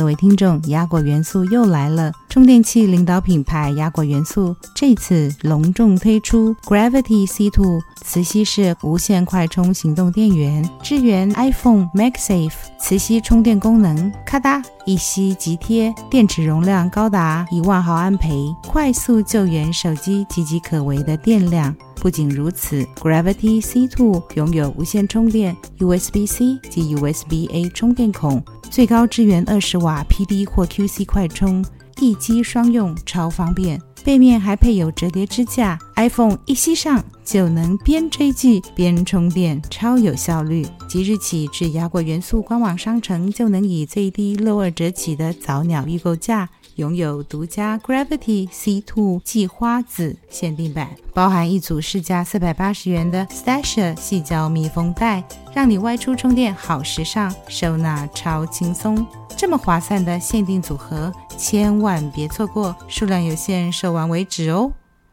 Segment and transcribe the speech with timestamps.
[0.00, 2.10] 各位听众，亚果元素又来了！
[2.30, 21.74] 充电器领导品牌亚果元素这次隆重推出 Gravity C Two 磁吸式无线快充行动电源，支援 iPhone MagSafe 磁吸充电功能，咔哒一吸即贴，电池容量高达一万毫安培，快速救援手机岌岌可危的电量。
[21.96, 31.62] 不仅如此，Gravity C2 拥有无线充电 USB-C 及 USB-A 充电孔，最高支援二十瓦 PD 或 QC 快充，
[32.00, 33.78] 一机双用，超方便。
[34.02, 40.66] 背面还配有折叠支架，iPhone 一吸上就能边追剧边充电，超有效率。
[40.88, 46.48] 即日起至亚果元素官网商城就能以最低六二折起的早鸟预购价。
[46.80, 55.22] 拥有独家 Gravity C Two 季花紫限定版，包含一组市价四百八十元的 Stasher 细胶密封袋，
[55.54, 59.06] 让你外出充电好时尚，收纳超轻松。
[59.36, 64.72] 这么划算的限定组合，千万别错过，数量有限，售完为止哦。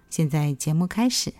[0.09, 1.33] 现在节目开始。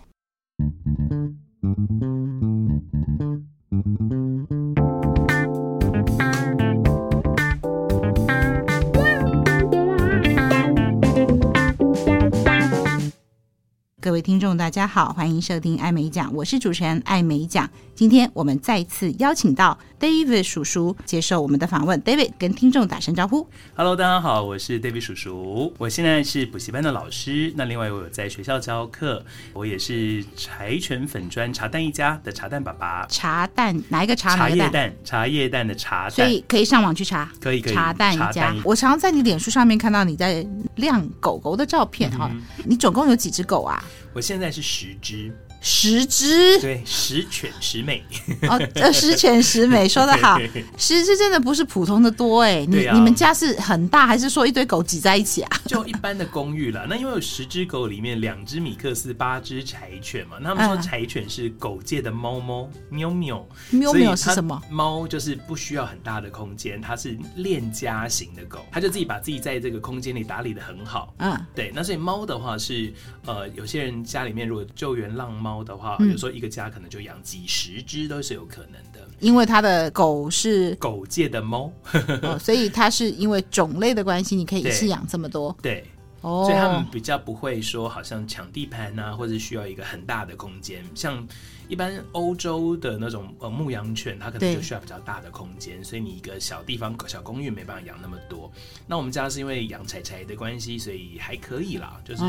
[14.00, 17.68] 各位听众，大家好，欢迎收听艾美奖，我是主持人艾美奖。
[17.96, 22.00] 今天我们再次邀请到 David 叔叔接受我们的访问。
[22.04, 23.44] David 跟听众打声招呼。
[23.74, 25.74] Hello，大家好，我是 David 叔叔。
[25.78, 33.04] 我现在是补习班的老师，那另外我有在学校教课，我也是柴犬粉砖茶蛋一家的茶蛋爸爸。
[33.08, 34.36] 茶蛋哪一个茶？
[34.36, 36.10] 茶叶蛋，茶叶蛋的茶蛋。
[36.12, 37.74] 所以可以上网去查，可以可以。
[37.74, 38.54] 茶蛋一家。
[38.64, 43.84] 我常常在你脸书上面看到你在晾狗狗的照片哈、嗯，你总共有几只狗啊？
[44.12, 45.32] 我现在是十只。
[45.60, 48.04] 十只，对，十全十美
[48.42, 50.38] 哦，呃，十全十美， 说的好，
[50.76, 55.60] 十只真的不是普通的多哎，你、啊、你们家是很大，还是说一堆狗挤在一起啊？
[55.66, 64.62] 就一般的公寓啦，那因为有十只狗里面两只米克斯，八只柴犬嘛，那他们说柴犬是狗界的猫猫喵喵，喵喵是什么？
[64.70, 71.12] 猫就是不需要很大的空间，它是恋家型的狗，它就自己把自己在这个空间里打理的很好。
[71.18, 72.92] 嗯，对，那所以猫的话是
[73.26, 75.47] 呃，有些人家里面如果救援浪猫。
[75.48, 81.72] 猫的话，有时候一个家可能就养几十只都是有可能的，因为它的狗是狗界的猫，
[82.20, 85.84] 哦，所以它是因为种类的关系，你可以一次养这么多，对，
[86.20, 91.26] 所以他们比较不会说好像抢地盘啊，或者需要一个很大的空间，像。
[91.68, 98.50] 一般欧洲的那种呃牧羊犬，它可能就需要比较大的空间，所以你一个小地方小公寓没办法养那么多。
[98.86, 102.00] 那我们家是因为养柴柴的关系，所以还可以啦。
[102.04, 102.22] 就是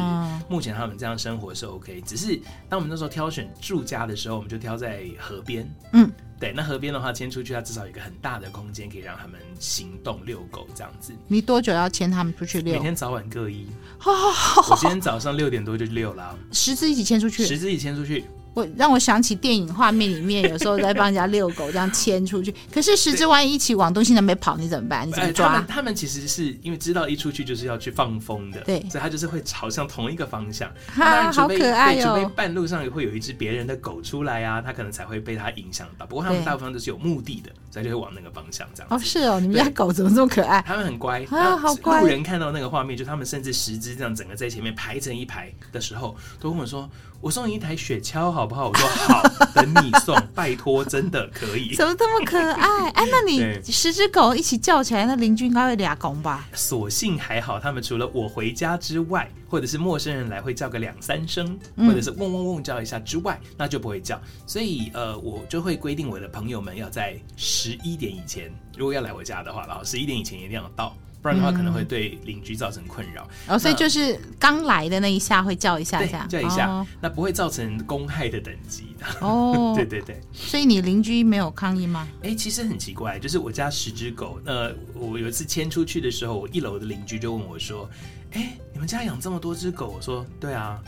[0.49, 5.65] 目前他们这样生活是 OK，只是当我们那时候挑选住家的时候，我们就挑在河边。
[5.93, 11.13] 嗯，对，那河边的话牵出去，它至少有一个很大的空间可以让他们行动遛狗这样子。
[11.27, 12.73] 你多久要牵他们出去遛？
[12.73, 13.65] 每天早晚各一。
[14.05, 16.37] 我今天早上六点多就遛了。
[16.51, 17.45] 十只一起牵出去？
[17.45, 18.25] 十只一起牵出去。
[18.53, 22.53] 我让我想起电影画面里面，有时候在帮人家遛狗，这样牵出去。
[22.71, 25.07] 可是十只万一一起往东西南北跑，你怎么办？
[25.07, 25.47] 你怎么抓？
[25.47, 30.69] 他们他们其实是因为知道一出去就是要去放风的，对，所以他就是会朝向同一个方向。
[30.93, 32.31] 哈，好可爱哦！
[32.35, 36.05] 半路上会有一只别人的狗出来啊，他可能才会被他影响到。
[36.05, 38.87] 不过他们大部分都是有目的的，所以就会往那个方向这样。
[38.91, 40.61] 哦，是哦，你们家狗怎么这么可爱？
[40.67, 42.01] 他们很乖啊，好乖。
[42.01, 46.89] 路人看到那个画面，就他们甚至十只这样整个在前面排成一排的时候，都跟我说。
[47.21, 48.69] 我送你一台雪橇好不好？
[48.69, 49.21] 我说好，
[49.53, 51.75] 等你送，拜托，真的可以。
[51.77, 52.89] 怎么这么可爱？
[52.91, 56.47] 哎， 那你十只狗一起叫起来，那邻居应该会俩拱吧？
[56.53, 64.19] 所幸还好，他们除了我回家之外，或者是陌生人来会叫个两三声，或者是嗡嗡嗡叫一下之外，那就不会叫。
[64.47, 70.95] 所以呃，我就会规定我的朋友们要在十一点以前，如果要来我家的话，然后十一点以前一定要到。
[71.21, 73.27] 不然的话可能会对邻居造成困扰。
[73.47, 79.05] 哦，所以就是刚来的那一下会叫一下下，叫一下，哦，那不会造成公害的等级的。
[79.19, 80.21] 哦， 对对对。
[80.31, 82.07] 所以你邻居没有抗议吗？
[82.23, 87.89] 哎，其实很奇怪，就是我家十只狗，呃，我有一次牵出去的时候，我一楼的邻居就问我说
[88.31, 90.79] ：“哎，你们家养这么多只狗？”我说：“对啊，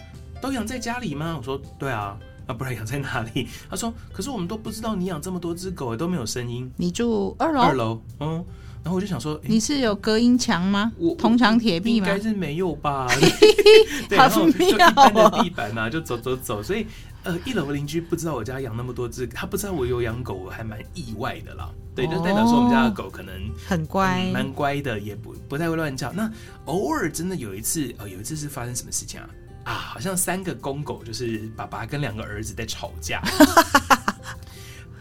[0.42, 2.18] 都养在家里吗？”我说：“对啊，
[2.48, 7.62] 那不然养在哪里？” 他说：“可是我们都不知道你养这么多只狗，都没有声音。”你住二楼？
[7.62, 8.46] 二楼，嗯。
[8.84, 10.92] 然后我就想说，你是有隔音墙吗？
[10.98, 12.08] 我铜墙铁壁吗？
[12.08, 13.08] 应该是没有吧。
[14.10, 16.64] 对，然后就一般的地板啊，就走走走。
[16.64, 16.88] 所以，
[17.24, 21.70] 呃，一楼的邻居不知道我家养那么多只，他不知道我有养狗，我还蛮意外的啦。
[21.94, 23.34] 对，就代表说我们家的狗可能
[23.68, 26.12] 很乖，蛮、嗯、乖的，也不不太会乱叫。
[26.14, 26.32] 那
[26.66, 29.30] 偶尔真的有一次，呃，有一次是发生什么事情啊？
[29.64, 33.22] 啊，好像三个公狗，就是爸爸跟两个儿子在吵架。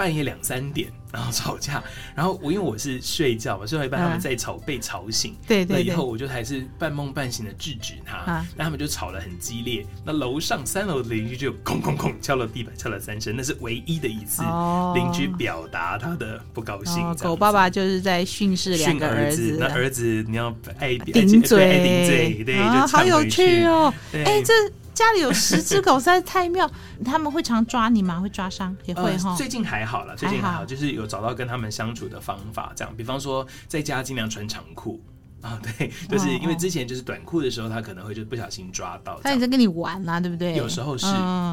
[0.00, 1.84] 半夜两三点，然后吵架，
[2.16, 9.84] 然后我因为我是睡觉嘛，睡到一半他们在吵，被吵醒，对对，那以后我就还是半梦半醒的制止他，那他们就吵得很激烈。
[10.02, 14.42] 那楼上三楼的邻居就哐哐哐敲了地板，敲了三声，那是唯一的一次
[14.94, 17.14] 邻居表达他的不高兴。
[17.16, 22.56] 狗爸爸就是在训斥两个儿子，那儿子你要爱顶嘴，爱顶嘴，对，
[22.86, 24.54] 好有趣哦，哎这。
[24.94, 26.70] 家里有十只狗实在太妙，
[27.04, 28.20] 他们会常抓你吗？
[28.20, 29.36] 会抓伤也会哈、呃。
[29.36, 35.00] 最近还好了，最近还好，就是有找到跟他们相处的方法，这样，比方说在家尽量穿长裤。
[35.42, 39.18] 啊， 对，就是因为之前就是短裤的时候，他可能会就不小心抓到。
[39.22, 40.54] 他也在跟你玩啊，对不对？
[40.56, 41.06] 有时候是，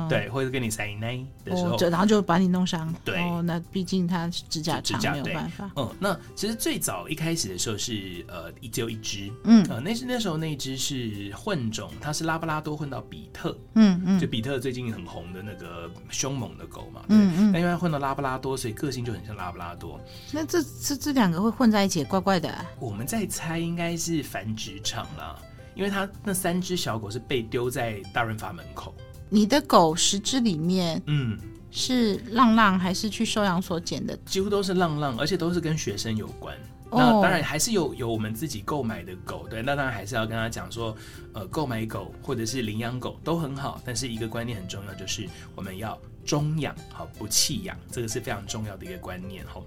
[0.10, 2.94] 对，或者跟你塞奶的时候，然后就把你弄伤。
[3.06, 5.70] 对，哦那毕竟他指甲长，没有办法。
[5.76, 20.00] 嗯，那其实最早一开始的时候是呃，只有一只，嗯，呃那是那时候那只是混种，它是拉布拉多混到比特，嗯嗯，就比特最近很红的那个凶猛的狗嘛，嗯嗯，但因为它混到拉布拉多，所以个性就很像拉布拉多。
[20.32, 22.54] 那这这这两个会混在一起，怪怪的。
[22.80, 23.68] 我们在猜。
[23.78, 25.36] 应该是繁殖场啦，
[25.76, 28.92] 因为他那三只小狗是被丢在大润发门口。
[29.30, 31.38] 你的狗十只里面，嗯，
[31.70, 34.18] 是浪浪还是去收养所捡的？
[34.26, 36.58] 几乎都是浪浪，而且都是跟学生有关。
[36.90, 40.98] 那当然还是有有我们自己购买的狗，对，那当然还是要跟他讲说，
[41.34, 45.96] 呃，购买狗或者是领养狗都很好，但是一个观念很重要，就是我们要
[46.28, 49.66] 终养，好，不弃养，这个是非常重要的一个观念，吼。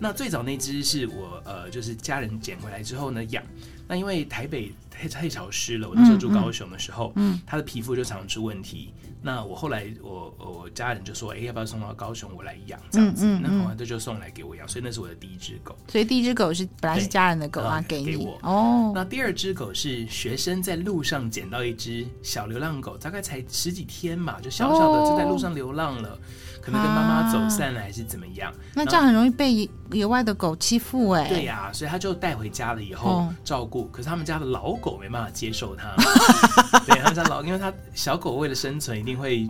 [0.00, 3.44] 那最早那只是我呃，就是家人捡回来之后呢养。
[3.86, 8.92] 那因为台北太太潮湿了，我那时候住高雄的时候，嗯，他的皮肤就常常出问题。
[9.20, 13.26] 那我后来我我家人就说，哎，要不要送到高雄我来养这样子？
[13.42, 15.76] 那后来他就送来给我养，所以那是我的第一只狗。
[15.88, 18.92] 所以第一只狗是本来是家人的狗啊，给我哦。
[18.94, 26.18] 那第二只狗是学生在路上捡到一只小流浪狗，大概才十几天嘛，就小小的就在路上流浪了。
[26.60, 28.52] 可能跟妈妈走散了，还是怎么样？
[28.74, 31.28] 那这样很容易被野外的狗欺负哎。
[31.28, 33.86] 对呀，所以他就带回家了以后照顾。
[33.88, 35.94] 可是他们家的老狗没办法接受他，
[36.86, 39.48] 对，他们家老，因为他小狗为了生存一定会。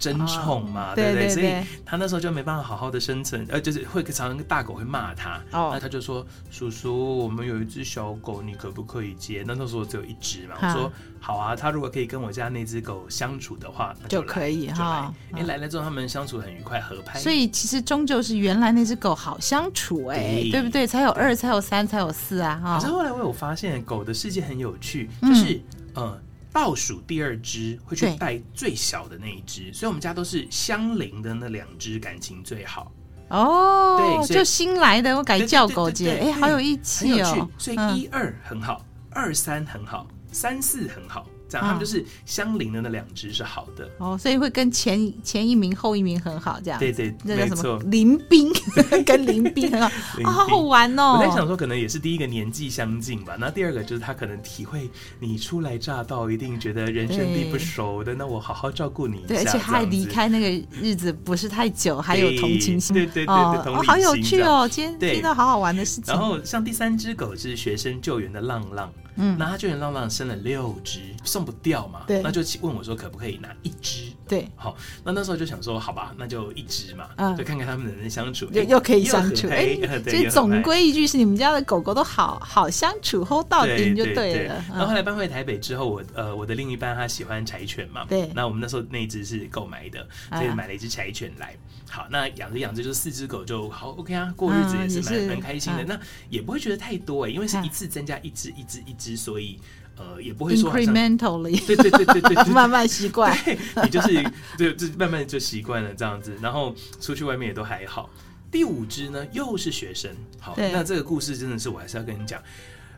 [0.00, 1.28] 争宠嘛，对不对？
[1.28, 1.52] 所以
[1.84, 17.20] 他那时候就没办法好好的生存，呃，就是会常常大狗会骂他，那他就说：“叔叔，我们有一只小狗，你可不可以接？”那那时候只有一只嘛，我说：“好啊，他如果可以跟我家那只狗相处的话，那就可以哈。”哎，来了之后他们相处很愉快，合拍。
[17.20, 20.86] 所以其实终究是原来那只狗好相处哎，对不对？
[20.86, 22.58] 才有二，才有三，才有四啊！
[22.64, 22.78] 哈。
[22.78, 25.60] 可是后来我有发现，狗的世界很有趣，就是
[25.94, 26.18] 嗯。
[26.52, 32.92] 倒数第二只会去带最小的那一只，所以我们家都是相邻的那两只感情最好。
[33.28, 37.48] 哦，对，就新来的我改叫狗姐，哎，好有义气哦。
[37.56, 41.24] 所以一二很好，二三很好，三四很好。
[41.50, 43.90] 这样，他们就是相邻的那两只是好的。
[43.98, 46.78] 哦，所以会跟前前一名后一名很好，这样。
[46.78, 47.78] 对对，那叫什么？
[47.90, 48.50] 邻兵，
[49.04, 49.90] 跟林兵很好，
[50.30, 51.18] 好好玩哦。
[51.18, 54.88] 我在想说，可能也是第一个年纪相近吧，那第二个就是他可能体会
[55.18, 59.26] 你初来乍到，一定觉得人生地不熟的，那我好好照顾你一下。
[59.26, 66.04] 对，而且他还离开那个日子不是太久，还有同情心，对对对对，哦，好有趣哦，今天听到好好玩的事情。
[66.06, 68.92] 然后像第三只狗是学生救援的浪浪。
[69.16, 72.04] 嗯，那他救援浪浪生了六只，送不掉嘛？
[72.06, 74.10] 对，那就问我说可不可以拿一只？
[74.28, 79.48] 对，好，那那时候就想说，好吧，那就一只嘛，就看看他们能不能相处，又又可以相处。
[79.48, 84.64] 哎，所以 总归一句是，你们家的狗狗都好好相处，hold 到底就对了。
[84.68, 91.56] 然后后来搬回台北之后，我呃，我的另一半他喜欢柴犬嘛，对，那我们那时候那一只是购买的，所以买了一只柴犬来。
[91.88, 95.82] 好，那养着养着就四只狗就好，OK 啊，过日子也是蛮蛮开心的。
[95.84, 95.98] 那
[96.28, 99.58] 也不会觉得太多哎，因为是一次增加一只一只一只，所以。
[100.00, 103.36] 呃，也不会说 incrementally，对对对对对， 慢慢习惯，
[103.84, 108.08] 你就是对就慢慢就习惯了这样子，然后出去外面也都还好。
[108.50, 112.42] 第五只呢，又是学生，好，那这个故事真的是我还是要跟你讲，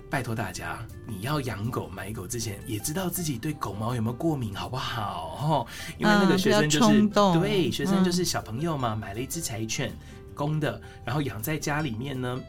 [0.08, 5.66] 拜托大家，你要养狗买狗之前，也知道自己对狗毛有没有过敏，好不好？
[5.98, 9.92] 因为那个学生就是、嗯、对学生就是小朋友嘛，嗯、买了一只柴犬
[10.34, 12.40] 公的，然后养在家里面呢。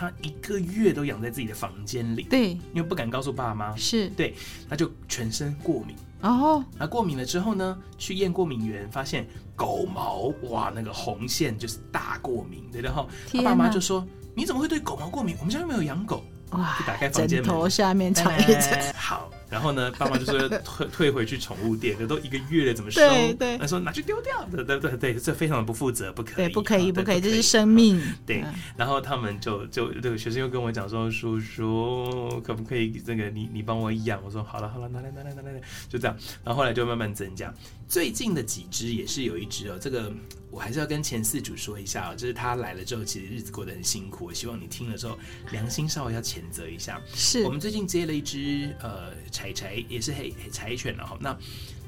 [0.00, 4.08] 他一个月都养在自己的房间里，对，因为不敢告诉爸妈，是。
[4.16, 4.34] 对，
[4.66, 5.94] 他就全身过敏。
[6.22, 6.64] 哦。
[6.78, 14.02] 那过敏了之后呢，去验过敏源，发现狗毛哇，那个红线就是大过敏，对，然后他爸妈就说
[14.34, 15.36] ：“你怎么会对狗毛过敏？
[15.38, 18.92] 我们家又没有养狗。”哇，就打开房间头下面藏一只。
[18.96, 23.00] 好，然后呢，爸妈就说退退回去宠物店，这都一个月了，怎么收？
[23.00, 28.00] 对对，他说拿去丢掉，对对对对，这非常的不负责，不可以，对，不可以，不可以，这是生命。
[28.24, 28.44] 对，
[28.76, 34.20] 然后他们就就这个学生又跟我讲说，叔叔可不可以这个你你帮我养？
[34.24, 36.16] 我说好了好了，拿来拿来拿来，就这样。
[36.44, 37.52] 然后后来就慢慢增加，
[37.90, 40.10] 最近的几只也是有一只哦，这个。
[40.52, 44.24] 我还是要跟前四组说一下哦，就是他来了之后，其实日子过得很辛苦。
[44.24, 45.16] 我希望你听了之后，
[45.52, 47.00] 良心稍微要谴责一下。
[47.14, 51.16] 是我们最近接了一只呃柴柴，也是黑黑柴犬了哈。
[51.20, 51.38] 那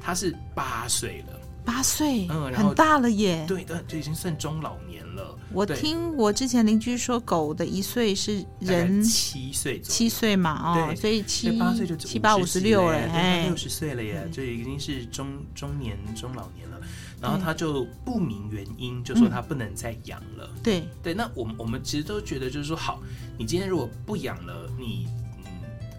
[0.00, 3.44] 它是八岁了，八岁，嗯，很大了耶。
[3.46, 5.38] 对对，就已经算中老年了。
[5.52, 16.80] 我听我之前邻居说，狗的一岁是人七岁，七岁嘛，哦，所以七八岁就七八五十六了，哎，六十岁了耶，就已经是中中年中老年了。
[17.20, 20.50] 然后他就不明原因，就说他不能再养了。
[20.56, 23.00] 嗯、对对，那我们我们其实都觉得，就是说，好，
[23.38, 25.06] 你今天如果不养了，你
[25.44, 25.52] 嗯，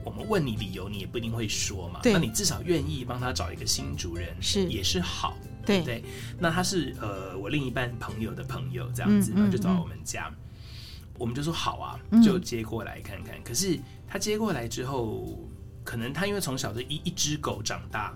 [0.04, 2.02] 我们问你理由，你也不一定会说嘛。
[2.04, 5.38] 那你至少愿意帮他找一个新主人，是也是好。
[5.66, 5.82] 对。
[5.82, 6.04] 对，
[6.40, 10.32] 那他是呃我另一半朋友的朋友这样子，然后就找我们家，
[11.18, 13.36] 我们就说好啊，就接过来看看。
[13.36, 15.40] 嗯、可是他接过来之后，
[15.84, 18.14] 可能他因为从小就一一只狗长大。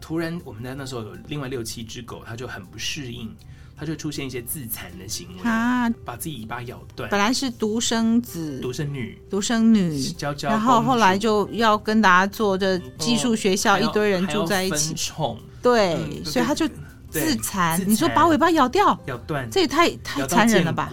[0.00, 3.30] 突然，我们在那时候有另外六七只狗，他就很不适应，
[3.76, 7.08] 他就出现一些自残的行为啊，把自己尾巴咬断。
[7.10, 16.66] 本来是独生子，独生女，独生女，娇娇，然后后来就要跟大家做这寄宿学校，一堆人住在一起，宠，对，所以他就
[17.10, 17.82] 自残。
[17.88, 20.92] 你说把尾巴咬掉，咬断，这也太太残忍了吧？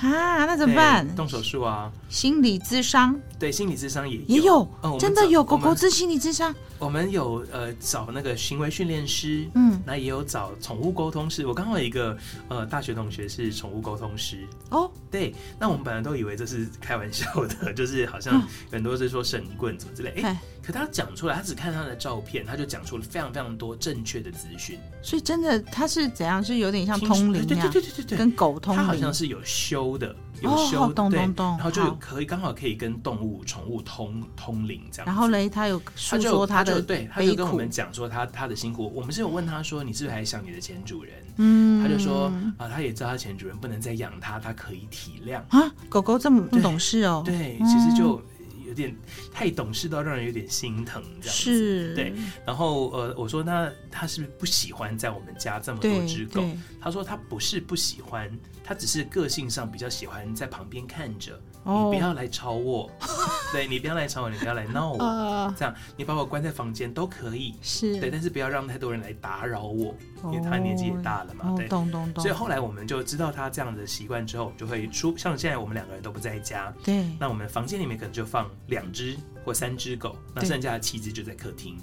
[0.00, 1.08] 啊，那怎么办？
[1.16, 4.68] 动手术啊，心理智商，对，心理智商也也有，
[5.00, 6.54] 真的有狗狗治心理智商。
[6.78, 11.46] 我们有呃找那个行为训练师，嗯，那也有找宠物沟通师。
[11.46, 12.14] 我刚好有一个
[12.48, 15.34] 呃大学同学是宠物沟通师哦，对。
[15.58, 24.76] 那我们本来都以为这是开玩笑的， 就是好像很多是说神棍怎么之类，哎，可他讲出来，他只看他的照片，他就讲出了非常非常多正确的资讯。
[25.00, 26.42] 所以真的他是怎样？
[26.42, 30.14] 是有点像通灵，对对对对对对，跟狗通灵，他好像是有修的。
[30.42, 35.06] 有修对，然后就可以刚好可以跟动物宠物通通灵这样。
[35.06, 38.92] 然后嘞，他有诉说他的对，他就跟我们讲说他他的辛苦。
[38.94, 41.14] 我们是有问他说，你是不是还想你的前主人？
[41.36, 45.72] 嗯，他就说啊，他也知道他前主人不能再养他，他可以体谅啊。
[45.88, 48.04] 狗狗这么不懂事哦，对，其实就。
[48.04, 48.22] 有
[48.76, 48.96] 点
[49.32, 52.12] 太懂事到让人有点心疼，这样子是对。
[52.46, 56.44] 然后呃，我说那他是不是不喜欢在我们家这么多只狗？
[56.80, 58.30] 他说他不是不喜欢，
[58.62, 61.40] 他只是个性上比较喜欢在旁边看着。
[61.64, 62.88] 哦、你不要来吵我，
[63.52, 72.22] 对，你不要来吵我，你不要来闹我，呃、这样你把我关在房间都可以，是对，但是不要让太多人来打扰我，哦、因为他年纪也大了嘛，对，懂懂懂。
[72.22, 81.78] 所以后来我们就知道他这样的习惯之后，就会出，像现在我们两个人都不在家，对，那我们房间里面可能就放两只或三只狗，那剩下的七只就在客厅。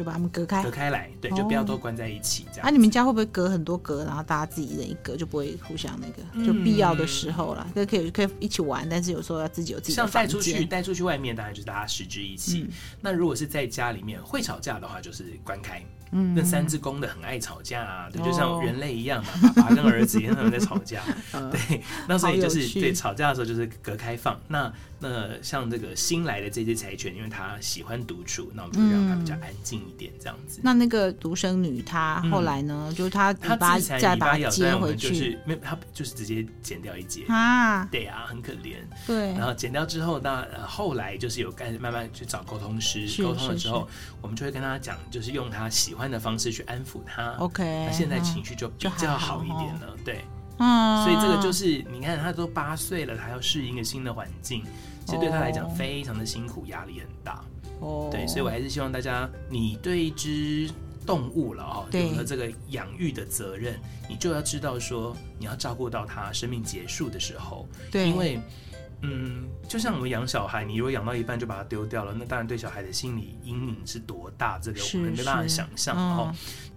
[0.00, 2.66] 就把它们隔开，隔开来，对，就不要都关在一起这样。
[2.66, 6.46] 啊，你们家会不会隔很多格，然后大家自己一人一格，就不会互相那个？
[6.46, 9.92] 就必要的时候啦，可以可以可以一起玩，但是有时候要自己有自己。
[9.92, 12.66] 像带出去带出去外面，当然就是大家十之一起。
[13.02, 15.84] 那如果是在家里面会吵架的话，就是关开。
[16.12, 21.02] 嗯，那三只公的很爱吵架啊，对，就像人类一样嘛，爸爸跟儿子一样他们在吵架。
[21.50, 24.38] 对，那所以就是对吵架的时候就是隔开放。
[24.48, 30.60] 那那像这个新来的这只柴犬，因为它喜欢独处，那我们就让它比较安静一点，这样子。
[30.62, 32.92] 那那个独生女她后来呢？
[32.94, 37.84] 就是她她把再把它接回去，没有，她就是直接剪掉一截啊。
[37.86, 38.74] 对啊，很可怜。
[39.06, 39.32] 对。
[39.32, 43.88] 然后剪掉之后，那后来就是有开始慢慢去找沟通师沟通了之后，
[44.20, 47.32] 我们就会跟他讲，就是用他喜欢的方式去安抚他。
[47.40, 47.86] OK。
[47.86, 49.96] 他现在情绪就比较好一点了。
[50.04, 50.20] 对。
[50.58, 51.02] 嗯。
[51.02, 54.62] 所以这个就是你看，他都八岁了，他要适应一个新的环境。
[55.04, 57.44] 其实对他来讲非常的辛苦，压力很大。
[57.80, 60.70] 哦，对，所以我还是希望大家，你对一只
[61.04, 63.76] 动物了哦，有了这个养育的责任，
[64.08, 67.66] 你就要知道说，你要照顾到它生命结束的时候。
[67.90, 68.40] 对，因为。
[69.02, 75.96] 嗯，就像我们养小孩，你如果养到一半就把它丢掉了，那当然对小孩的心理阴影是多大，这个我们没办法想象。
[75.96, 76.30] 然后，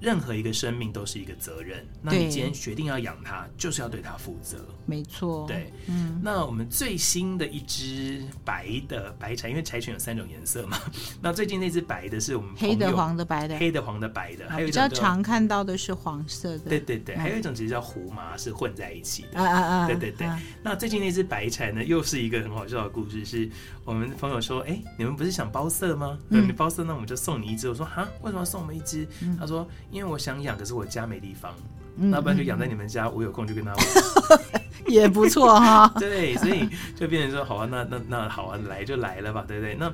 [0.03, 1.88] 任何一个生命都是一个责任。
[2.01, 4.57] 那你今天决定要养它，就是要对它负责。
[4.86, 5.45] 没错。
[5.48, 6.19] 对，嗯。
[6.22, 10.77] 那我们最新的一只白的白柴，因为柴犬有三种颜色嘛。
[11.22, 16.69] 那最近那只白的是我们黑的、黄的、白的，黑的、黄的、白的，还有比较常看到的是黄色的。
[16.69, 19.39] 对对对，还有一种其实叫胡麻，是混在一起的。
[19.39, 19.88] 啊啊啊！
[19.88, 20.27] 对对对。
[20.63, 22.24] 那最近那只白柴呢，又是。
[22.24, 23.50] 一个很好笑的故事，是
[23.83, 26.17] 我们朋友说：“哎，你们不是想包色吗？
[26.29, 29.05] 嗯，你包色，那我们就送你一只。”我说：“哈，为什么要送我们一只？”
[29.38, 31.53] 他说：“因为我想养，可是我家没地方，
[31.95, 33.07] 那不然就养在你们家。
[33.07, 33.79] 我有空就跟他玩。
[34.85, 35.89] ”也不错哈。
[35.97, 39.75] 对，所以就变成说，好啊，那那那好啊，来就来了吧，对不对？
[39.75, 39.91] 那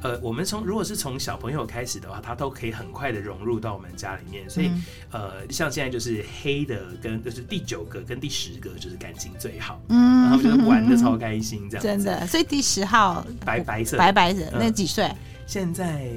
[0.00, 4.48] 呃，我们从如果是从小朋友开始的话，他都可以很快的融入到我们家里面。
[4.48, 12.26] 所以、嗯、呃，像现在就是黑的跟就是第九个跟第十个就是感情最好，嗯，然后就是玩的超开心，这样真的。
[12.26, 15.04] 所以第十号白白色白白的，那几岁？
[15.04, 15.16] 嗯、
[15.46, 16.10] 现在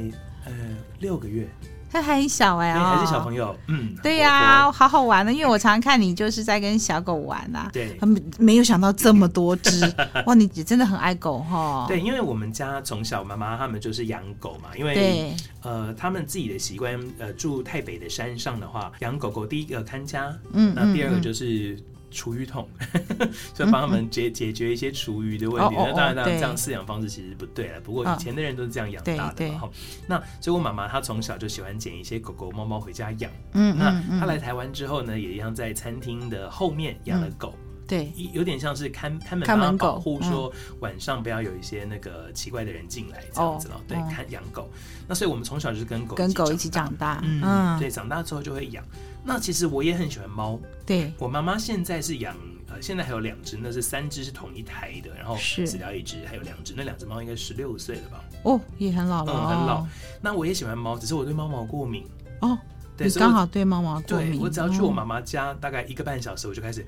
[0.45, 0.53] 呃
[0.99, 1.45] 六个月。
[1.93, 9.93] 他还很小哎、欸，还是小朋友，嗯，对呀、啊，好好玩的，因为我常常看你就是在跟小狗玩呐、啊，对，他们没有想到这么多只，
[10.25, 11.85] 哇，你真的很爱狗哈。
[11.87, 21.77] 对，因为我们家从小妈妈他们就是养狗嘛，因为呃他们自己的习惯，呃住台北的山上的话，养狗狗第一个看家，嗯，那第二个就是。
[22.13, 22.69] 厨余桶，
[23.53, 25.75] 就帮他们解解决一些厨余的问题。
[25.75, 27.81] 那、嗯、当然，当然这样饲养方式其实不对了。
[27.81, 29.59] 不过以前的人都是这样养大的嘛。
[29.59, 29.69] 哈
[30.07, 33.29] 那所以我妈妈她从小就喜欢捡一些狗狗、猫猫回家养。
[33.53, 37.53] 嗯，那她来台湾之后呢，也一样在餐厅的后面养了狗。
[37.57, 43.75] 嗯对，有点像是看看门，看门保护，说晚上不要有一些那个奇怪的人进来这样子咯。
[43.85, 44.69] 对，看养狗。
[45.05, 47.21] 那所以我们从小就是跟狗跟狗一起长大。
[47.23, 48.83] 嗯，对，长大之后就会养。
[49.23, 50.59] 那其实我也很喜欢猫。
[50.85, 52.35] 对，我妈妈现在是养
[52.67, 58.23] 呃，现在还有两只，那是三只是同一胎的，然后死掉一只，还有两只，那两只猫应该十六岁了吧？
[58.43, 59.87] 哦，也很老了，嗯，很老。
[60.21, 62.03] 那我也喜欢猫，只是我对猫毛过敏。
[62.41, 62.57] 哦。
[62.97, 64.31] 你刚好对猫毛过敏。
[64.31, 66.85] 对，我只要去我妈妈家，大概一个半小时，我就开始，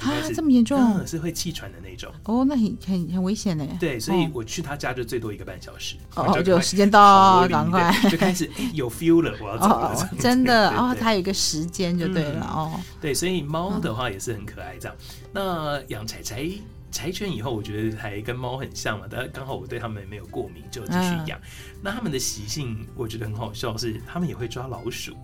[0.00, 1.06] 啊，这么严重？
[1.06, 2.12] 是会气喘的那种。
[2.24, 3.66] 哦，那很很很危险呢。
[3.80, 5.96] 对，所以我去他家就最多一个半小时。
[6.14, 10.10] 哦，就时间到，赶快就开始有 feel 了，我要走了。
[10.18, 12.78] 真的哦，它有一个时间就对了哦。
[13.00, 14.96] 对，所以猫的话也是很可爱，这样。
[15.32, 16.48] 那养柴柴。
[16.90, 21.38] 柴犬以后，我觉得还跟猫很像嘛，但刚好我对它们没有过敏，就继续养。
[21.38, 25.14] 嗯、那它们的习性，我觉得很好笑，是它们也会抓老鼠，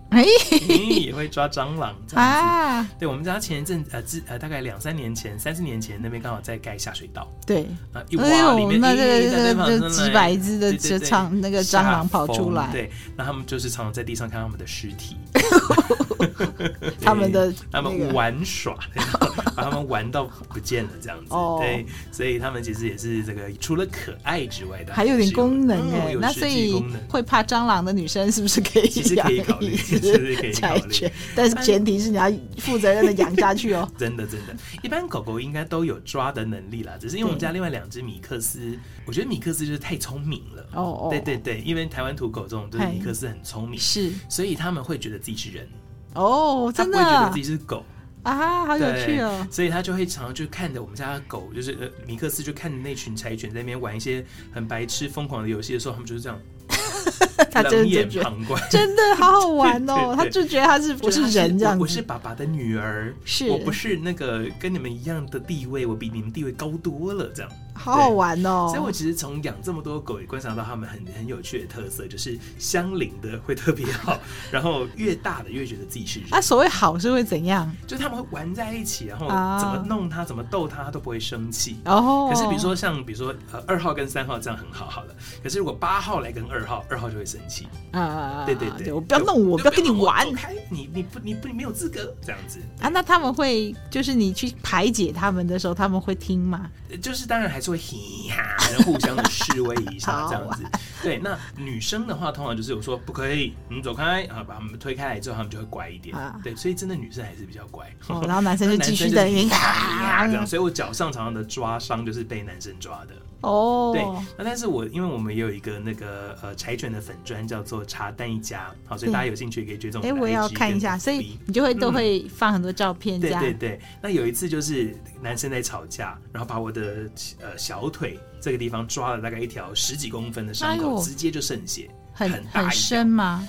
[1.01, 2.39] 也会抓蟑螂这样子。
[2.45, 15.17] 啊、对，我们家前一阵呃，自呃大概两三年前、三四年前，那边刚好在盖下水道，对，啊一挖里面，那这个几百只的这蟑那个蟑螂跑出来，对，那他们就是常常在地上看他们的尸体，
[17.01, 18.77] 他们的他们玩耍，
[19.55, 21.33] 把他们玩到不见了这样子。
[21.33, 26.15] 哦对，所以他们其实也是这个，除了可爱之外的，还有点功能哎。
[26.19, 28.87] 那所以会怕蟑螂的女生是不是可以？
[28.89, 31.11] 其实可以考虑，其实可以考虑。
[31.35, 33.89] 但是前提是你要负责任的养下去哦。
[33.97, 40.65] 真的真的，一般狗狗应该都有抓的能力啦，只是因为我们家另外两只米克斯，我觉得米克斯就是太聪明了。
[40.73, 45.67] 哦哦，对对对，因为台湾土狗这种就是米克斯很聪明，是，所以他们会觉得自己是人。
[46.13, 47.83] 哦，真的，他不会觉得自己是狗。
[48.25, 49.47] 啊，好有趣哦！
[49.51, 56.39] 所以他就会常常就看着我们家的狗，就是呃米克斯，就看着那群柴犬在那边玩一些很白痴、疯狂的游戏的时候，他们就是这样。
[57.51, 60.13] 他真的旁观，真的好好玩哦！
[60.17, 61.77] 他就觉得他是不是人这样？
[61.77, 68.67] 我是爸爸的女儿，是我不是那个跟你们一样的地位，我比你们地位高多了，这样好好玩哦！
[68.69, 74.17] 所以，我其实从养这么多狗，也观察到它们很很有趣的特色，就是相邻的会特别好，
[74.49, 76.33] 然后越大的越觉得自己是人。
[76.33, 77.71] 啊，所谓好是会怎样？
[77.85, 79.27] 就他们会玩在一起，然后
[79.59, 81.77] 怎么弄他，怎么逗他，他都不会生气。
[81.85, 82.29] 哦。
[82.31, 88.43] 可是比如说像比如说呃二号跟三号这样很好好了，可是如果八号来跟二号，二号就会生气啊！
[88.45, 90.25] 对对对，我不要弄我，不要跟你玩，
[90.69, 92.89] 你你不你不你没有资格这样子啊？
[92.89, 96.69] 那他们会就是你去排解他们的时候，他们会听吗？
[97.01, 98.43] 就是当然还是会嘻哈，
[98.83, 100.63] 互相的示威一下这样子。
[101.01, 106.15] 对，那女生的话，通常就是我说不可以，你走开啊，把他们推开来之后，他们就会乖一点。
[106.43, 107.85] 对，所以真的女生还是比较乖。
[108.25, 113.13] 然后男生就继续在那边哈这样，所以我脚上常常的抓伤就是被男生抓的。
[113.41, 114.03] 哦，对，
[114.37, 120.01] 那但是我因为我们也有一个那个呃柴犬的粉砖叫做茶蛋一家，好，所以大家有兴趣也可以追踪。
[120.01, 123.19] 哎，我也要看一下，所以你就会都会放很多照片。
[123.19, 133.47] 对对对，那有一次就是男生在吵架，然后把我的呃小腿这个地方抓了大概一条十几公分的伤口，直接就渗血，很很深吗？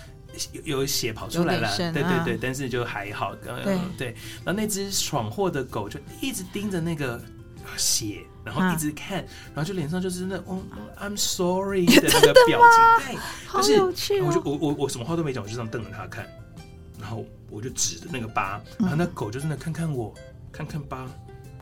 [0.52, 3.34] 有有血跑出来了，对对对，但是就还好。
[3.36, 4.08] 对对，
[4.44, 7.18] 然后那只闯祸的狗就一直盯着那个。
[7.76, 9.18] 血，然后一直看，
[9.54, 10.62] 然后就脸上就是那哦
[11.00, 14.20] ，I'm sorry 的那个表情，对，好有趣。
[14.20, 16.26] 我就我我我什么话都没讲，我就这样瞪着他看，
[17.00, 20.14] 然后我就指着那个疤，然后那狗就真的看看我，
[20.52, 21.06] 看看疤，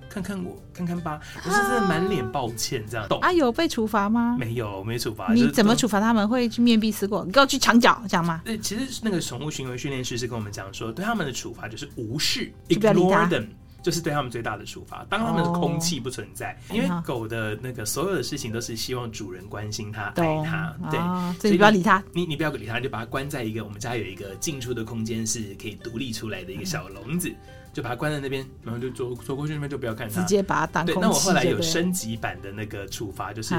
[0.09, 3.07] 看看我，看看疤，我是真的满脸抱歉这样。
[3.21, 4.37] 啊，有被处罚吗？
[4.39, 5.33] 没有，没处罚。
[5.33, 6.29] 你怎么处罚他们？
[6.29, 7.25] 会去面壁思过？
[7.25, 8.41] 你给我去墙角，这样吗？
[8.45, 13.47] 对，其实那个宠物行为训练师是跟我们讲说，对他们的处罚就是无视，ignore them。
[13.85, 15.07] 就是对他们最大的处罚。
[15.09, 20.75] 当他们的空气不存在，因为狗的那个所有的事情都是希望主人关心它、爱它。
[20.91, 20.99] 对，
[21.39, 22.03] 所以你不要理它。
[22.13, 27.31] 你你不要理它，你就把它关在一个我们家有一个进出的空间，是可以独立出来的一个小笼子。
[27.75, 30.87] 就把它关在那边，然后就走走过去那边就不要看它，直接把它当。
[30.87, 33.53] 对，那我后来有升级版的那个处罚，就是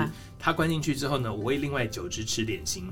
[0.46, 2.84] 它关进去之后呢，我会另外九只吃点心。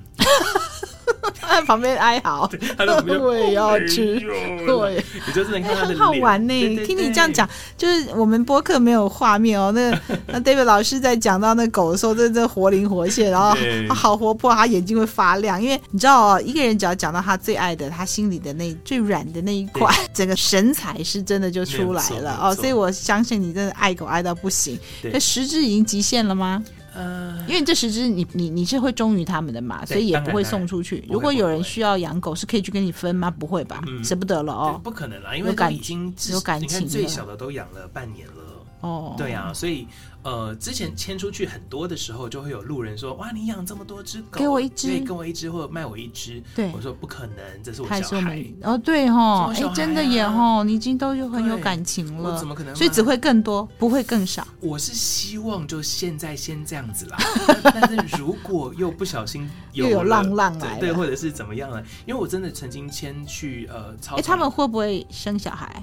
[1.40, 2.84] 他在旁边哀嚎，他
[3.22, 4.20] 我也要吃。
[4.66, 6.78] 对，你就是能看他的脸，很好玩呢。
[6.84, 9.72] 听你这样讲，就是我们播客没有画面哦。
[9.72, 9.92] 那
[10.26, 13.56] 那 David 老师在讲到那狗的时候，真的活灵活现，然后
[13.88, 15.62] 他好活泼，他眼睛会发亮。
[15.62, 22.56] 因为你知道哦，一个人只要讲到他最爱的，他心里的那最软的那一块， 整个神采是真的就出来了哦。
[22.56, 24.80] 所以我相信你真的爱狗爱到不行。
[25.04, 26.64] 那十只已经极限了吗？
[26.94, 31.04] 呃，因为这十只你你你是会忠于他们的嘛，所以也不会送出去。
[31.10, 33.32] 如果有人需要养狗，是可以去跟你分吗？
[33.32, 34.82] 不会吧，舍不得了哦。
[34.84, 38.43] 不可能啦，因为已经有感情，最小的都养了半年了。
[38.84, 39.88] 哦，对啊，所以
[40.24, 48.46] 呃，之前牵出去很多的时候，就会有路人说：“哇，你养这么多只狗，给我一只，对，给我一只，或者卖我一只。”对，我说不可能，这是我小孩。
[48.62, 52.76] 哦，对哈，哎，真的也哈，你已经都有很有感情了，怎么可能？
[52.76, 54.46] 所以只会更多，不会更少。
[54.60, 57.18] 我是希望就现在先这样子啦，
[57.64, 61.82] 但是如果又不小心又有浪浪来，对，或者是怎么样了？
[62.06, 65.82] 因为我真的曾经牵去呃，哎，他们会不会生小孩？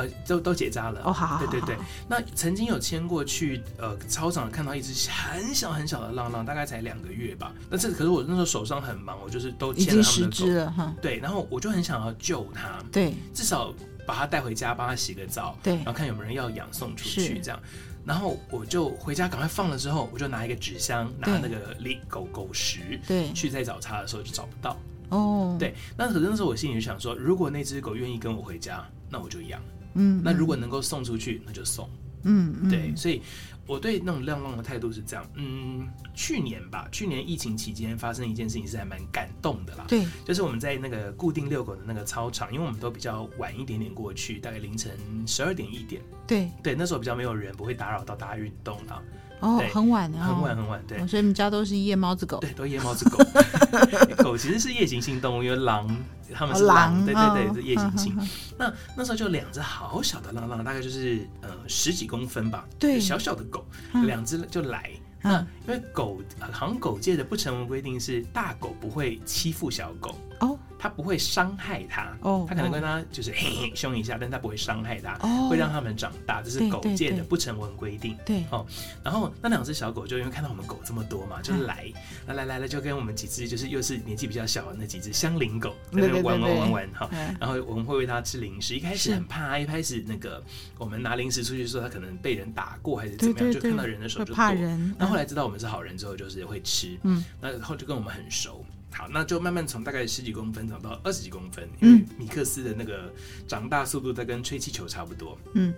[0.00, 1.76] 呃，都都结扎了哦，好，好，好，对对对。
[2.08, 7.52] 那曾经有牵过去，呃，操场看到一只很小很小的浪浪，大概才两个月吧。
[7.70, 10.94] 但是可是我那时候手上很忙，我就是都牵了他们的狗了哈。
[11.02, 13.74] 对，然后我就很想要救它，对，至少
[14.06, 17.60] 把它带回家，帮它洗个澡，对，然后看有没有人要养送出去这样。
[18.04, 21.76] 然后我就回家赶快放了之后，我就拿一个纸箱，拿那个
[22.08, 24.76] 狗狗食，对，去再找它的时候就找不到。
[25.10, 29.60] 哦，对，那可是那时候我心里就想说，如果那只狗愿意跟我回家，那我就养。
[29.94, 31.88] 嗯，那如果能够送出去，那就送。
[32.22, 33.22] 嗯，嗯对，所以
[33.66, 35.26] 我对那种浪浪的态度是这样。
[35.36, 39.84] 嗯，去年吧，去年疫情期间发生一件事情是还蛮感动的啦。
[39.88, 44.92] 对，就是我们在那个固定遛狗的那个操场，因为我们都比较晚一点点过去，大概凌晨
[45.26, 46.02] 十二点一点。
[46.26, 49.02] 对，对，那时候比较没有人，不会打扰到大家运动啦。
[49.40, 53.18] 哦，很晚啊，很晚很晚，对，所以你们家都是夜猫子狗，对，都夜猫子狗。
[54.22, 55.88] 狗其实是夜行性动物，因为狼，
[56.34, 58.28] 他们是狼，对对对，是夜行性。
[58.58, 63.64] 那那时候就两只好小的浪浪，大概就是呃十几公分吧，对，小小的狗，
[64.04, 64.90] 两只就来。
[65.22, 70.58] 那因为狗，好像狗界的不成文规定是大狗不会欺负小狗哦。
[70.82, 75.14] 他不会伤害它，哦，他可能跟他就是嘿嘿凶一下，但他不会伤害他，
[75.50, 78.16] 会让他们长大，这是狗界的不成文规定。
[78.24, 78.66] 对，哦，
[79.04, 81.92] 然后那两只小狗就因为看到我们狗这么多嘛，就来，
[82.26, 90.42] 来来来了，就跟我们几只就是又是年纪比较小的那几只相邻狗在那边玩玩玩玩哈，然后我们会喂它吃零食，一开始很怕，一开始那个
[90.78, 98.64] 我们拿零食出去说它可能被人打过还是怎么样，就看到人的时候就怕人，那后来知道我们是好人之后，就是会吃，嗯，那然后就跟我们很熟。
[98.92, 103.12] 好，那就慢慢从大概十几公分长到二十几公分，因为米克斯的那个
[103.46, 105.38] 长大速度在跟吹气球差不多。
[105.54, 105.72] 嗯，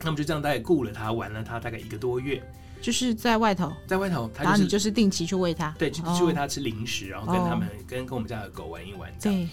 [0.00, 2.42] 那么就这样大概雇了它，玩了它大概一个多月，
[2.80, 9.48] 就是在外头，在外头，然后你就是定期去喂它，对，去去喂它吃零食，然后跟他们跟跟我们家的狗玩一玩，这样。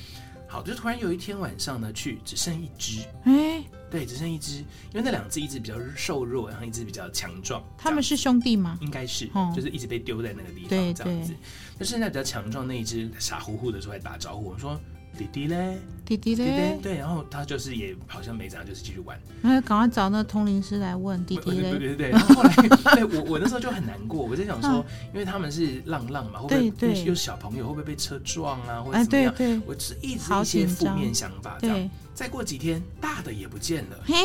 [0.52, 7.64] 好，就突然有一天晚上呢，去只剩一只，哎，对，只剩一只，因为那两只一只比较瘦弱，然后一只比较强壮。
[7.78, 8.76] 他们是兄弟吗？
[8.82, 11.36] 应该是，就是一直被丢在那个地方这样子。
[11.80, 14.80] 那现在比较强壮那一只傻乎乎的出来打招呼，说。
[15.18, 19.20] 弟弟嘞，弟弟嘞，对，然后他就是也好像没怎样，就是继续玩。
[19.42, 21.72] 那赶快找那通灵师来问弟弟嘞。
[21.72, 22.56] 对对对，然后后来，
[22.96, 29.62] 对我我那时候就很难过，我在想说，因为他们是浪浪嘛，会不会有小朋友会不会被车撞啊，或者怎么样？
[29.66, 31.90] 我是一直一些负面想法这样。
[32.14, 33.98] 再过几天，大的也不见了。
[34.06, 34.16] 嘿，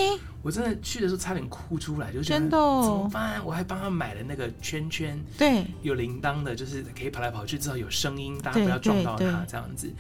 [0.43, 3.45] 我真的去的时候差点哭出来，就觉得怎么办？
[3.45, 9.93] 我还帮他买了那个圈圈，对，有铃铛的，就是可以跑来跑去，至少有声音，大家不要撞到他这样子。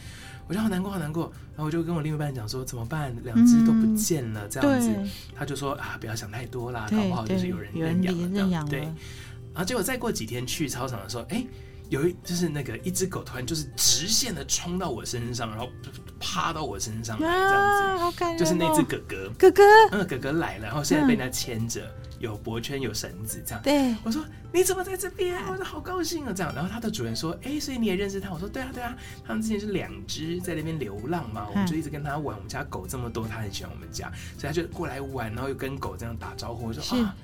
[0.46, 1.32] 我就好难过，好难过。
[1.56, 3.14] 然后我就跟我另一半讲说，怎么办？
[3.24, 4.90] 两只都不见了，这样子。
[5.34, 8.02] 他就说啊，不要想太多啦，搞不好就是有人认
[8.50, 8.70] 养了。
[8.70, 8.80] 对。
[8.80, 11.46] 然后结果再过几天去操场的时候，哎，
[11.88, 15.68] 有一就是那个一只狗突然就是直线的冲到我身上，然后
[16.18, 18.44] 趴到我身上来，这样子。
[18.44, 21.80] 就是那只哥哥，哥哥，嗯，哥哥来了，然后现在被他牵着。
[22.24, 23.62] 有脖圈，有绳子，这样。
[23.62, 25.36] 对，我说你怎么在这边？
[25.46, 26.52] 我说好高兴啊，这样。
[26.54, 28.32] 然后他的主人说，哎、欸，所以你也认识他？
[28.32, 28.96] 我说对啊，对啊。
[29.26, 32.34] 他们之前是两只在那边流浪嘛，我们就一直跟他玩。
[32.36, 36.68] 我们家狗这么多，他很喜欢我们家，所以他就过来玩，然后又跟狗这样打招呼。
[36.68, 37.14] 我说啊。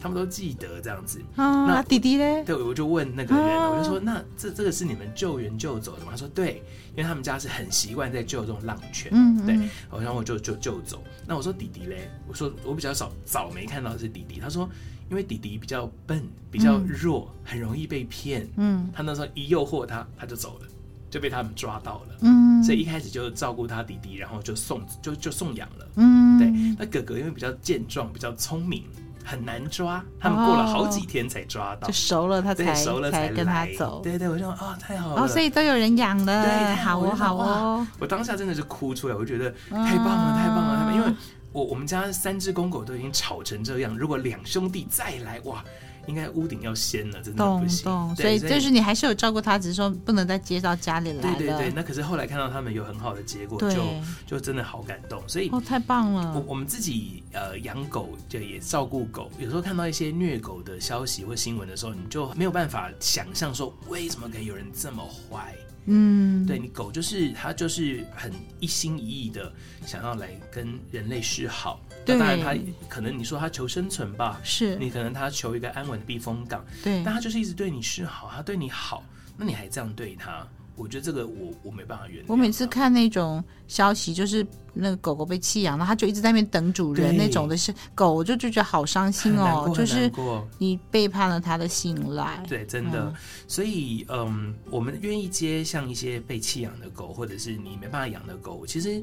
[0.00, 1.20] 他们都记得这样子。
[1.36, 2.44] 那弟弟呢？
[2.44, 6.08] 对，我就问那个人，我就说，那这这个是你们救援救走的吗？
[6.12, 9.10] 他说对，因为他们家是很习惯在救这种浪犬。
[9.12, 9.54] 嗯，对。
[10.00, 11.02] 然后我就就救走。
[11.26, 12.10] 那我说弟弟嘞？
[12.26, 14.40] 我说我比较少早没看到的是弟弟。
[14.40, 14.68] 他说，
[15.10, 18.48] 因为弟弟比较笨，比较弱，很容易被骗。
[18.56, 20.66] 嗯，他那时候一诱惑他，他就走了。
[21.10, 26.48] 就被他们抓到了，嗯，所以一开始就照顾他弟弟，然后就送就就送养了，嗯，对。
[26.78, 28.84] 那哥哥因为比较健壮，比较聪明，
[29.24, 41.12] 很难抓，他们过了好几天才抓到，就熟了他才熟了才跟他走，对对，我就说啊，太好了，哦，所以都有人养了，对，好哦好哦，我当下真的是哭出来，我觉得太棒了太棒了，他们因为
[41.52, 45.64] 我我们家三只公狗都已经吵成这样，如果两兄弟再来哇。
[46.06, 47.84] 应该屋顶要掀了，真的不行。
[47.84, 51.38] 懂懂，所以就是你还是有照顾他，只是说不能再接到家里来了。
[51.38, 53.82] 对对对，那可是后来看到他们有很好的结果，就
[54.26, 55.22] 就真的好感动。
[55.28, 56.32] 所以哦，太棒了。
[56.34, 65.54] 我我们自己呃养狗就也照顾狗，有时候看到一些虐狗的消息或新闻的时候，你就没有办法想象说为什么可以有人这么坏。
[65.86, 69.50] 嗯，对你狗就是它就是很一心一意的
[69.86, 71.80] 想要来跟人类示好。
[72.18, 72.54] 当然，他
[72.88, 79.02] 可能你说他求生存吧，是你可能他求一个安稳的避风港，对，但他就是一直对你示好，他对你好，
[79.36, 80.46] 那你还这样对他，
[80.76, 82.26] 我觉得这个我我没办法原谅。
[82.28, 90.10] 我每次看那种消息，就是那个狗狗被弃养，然后他就一直在那边等主人那种的是狗，我就就觉得好伤心哦，就是
[90.58, 92.42] 你背叛了他的信赖。
[92.48, 93.14] 对，真的，嗯、
[93.46, 99.02] 所以嗯，我们愿意接像一些被弃养的狗，或者是你没办法养的狗，其实。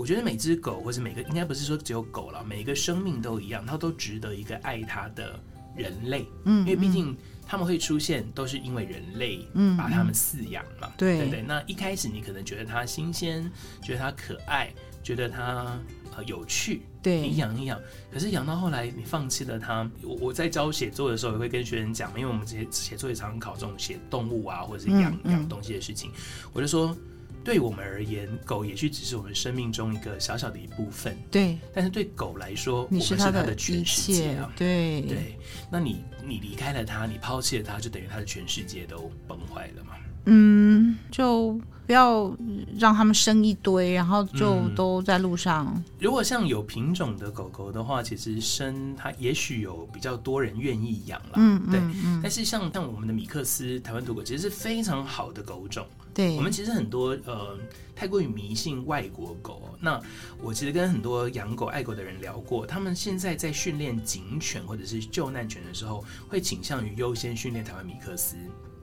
[0.00, 5.38] 我觉得每只狗，或是每个，应该不是说只有狗了，每一个生命都一样，它都值得一个爱它的
[5.76, 6.26] 人类。
[6.46, 7.14] 嗯，因为毕竟
[7.46, 10.86] 他们会出现，都是因为人类嗯把他们饲养嘛。
[10.88, 11.42] 嗯、对对对。
[11.42, 15.78] 那一开始你可能觉得它新鲜，觉得它可爱，觉得它
[16.16, 17.78] 呃有趣，对，你养一养。
[18.10, 19.86] 可是养到后来，你放弃了它。
[20.02, 26.10] 我我在教写作的时候，也会跟学生讲，因为我们这些写作也常常考这种写动物啊，或者是养养、嗯嗯、东西的事情，
[26.54, 26.96] 我就说。
[27.42, 31.16] 对我们而言，狗也许只是我们生命中一个小小的一部分。
[31.30, 34.52] 对，但是对狗来说，我们是它的全世界啊。
[34.56, 35.38] 对对，
[35.70, 39.94] 那你你离开了它，你抛弃了它，就等于它的全世界都崩坏了嘛。
[40.26, 42.30] 嗯，就不要
[42.78, 45.72] 让他们生一堆，然后就都在路上。
[45.74, 51.32] 嗯，如果像有品种的狗狗的话，其实生它也许有比较多人愿意养了。
[51.36, 51.80] 嗯，对。
[51.80, 55.86] 嗯嗯，但是像像我们的米克斯台湾土狗，其实是非常好的狗种。
[56.14, 57.58] 对，我们其实很多呃
[57.94, 59.76] 太过于迷信外国狗。
[59.80, 60.00] 那
[60.42, 68.36] 我其实跟很多养狗爱狗的人聊过，他们现在在训练警犬或者是救难犬的时候，会倾向于优先训练台湾米克斯，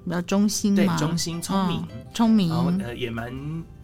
[0.03, 3.33] 比较忠心，对，忠心聪明，嗯、聪明，然后呃也蛮。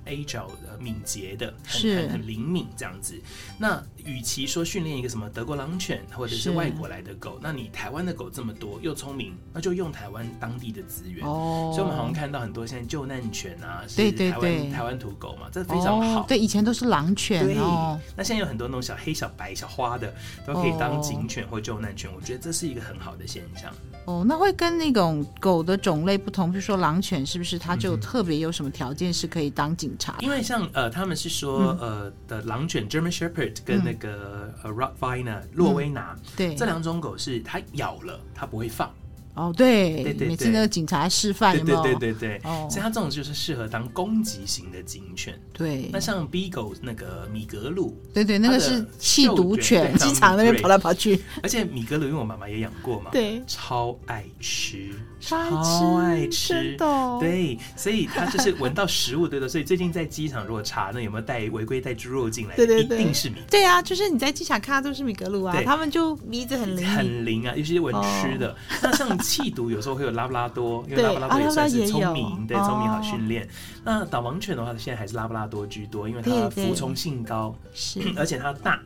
[0.05, 3.17] agile 的敏捷的，很是很很灵敏这样子。
[3.57, 11.25] 那与其说训练一个什么德国狼犬或者是外国来的狗，那你台湾的狗这么多又聪明，那就用台湾当地的资源。
[11.25, 16.21] 哦，所以我们好像看到很多现在救难犬啊，是台湾台湾土狗嘛，这非常好。
[16.21, 16.25] 哦。
[16.27, 17.99] 对，以前都是狼犬哦。
[18.15, 20.13] 那现在有很多那种小黑、小白、小花的，
[20.45, 22.09] 都可以当警犬或救难犬。
[22.13, 23.71] 我觉得这是一个很好的现象。
[24.05, 30.17] 哦，那会跟那种狗的种类不同，比如说狼犬，是不是它就特别有什么条件是可以当警察？
[30.19, 38.93] 因为像呃，他们是说、嗯、呃的狼犬 German Shepherd 跟那个、嗯、呃 Rottweiler 洛威纳，对，这两种狗是它咬了它不会放。
[39.35, 45.33] 哦，对，对对对，每次那个警察示范，对对对对对，哦，所以它这种就是适合当攻击型的警犬。
[45.51, 51.19] 对，那像 Beagle 那个米格鲁，对对，那个是弃毒犬，机场那边跑来跑去。
[51.41, 56.77] 而且米格鲁，因为我妈妈也养过嘛，对，超爱吃，超爱吃，
[57.19, 59.49] 对，所以它就是闻到食物，对的。
[59.49, 63.37] 所以最近在机场如果查那有没有带违规带猪肉进来，对对对，一定是米。
[63.49, 68.55] 对啊，就是你在机场看到都是米格鲁啊，他们就鼻子很灵，很灵啊，尤其是闻吃的。
[68.83, 69.17] 那像。
[69.23, 73.47] 缉毒有时候会有拉布拉多，因为拉布拉多也算是聪明，对，聪明好训练。
[73.83, 78.79] 那导盲犬的话，现在还是拉布拉多居多，因为它服从性高，是， 而且它大，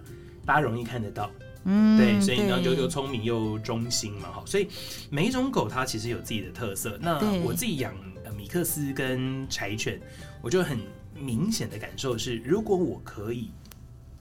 [0.45, 1.30] 大家容易看得到，
[1.65, 4.67] 嗯，对，所以呢就又聪明又忠心嘛，好，所以
[5.10, 6.97] 每一种狗它其实有自己的特色。
[7.02, 7.93] 那我自己养
[8.36, 10.00] 米克斯跟柴犬，
[10.41, 10.80] 我就很
[11.13, 13.50] 明显的感受是，如果我可以。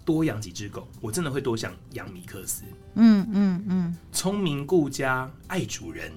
[0.06, 2.62] 多养几只狗，我真的会多想养米克斯。
[2.94, 6.10] 嗯嗯嗯，聪明顾家，爱主人。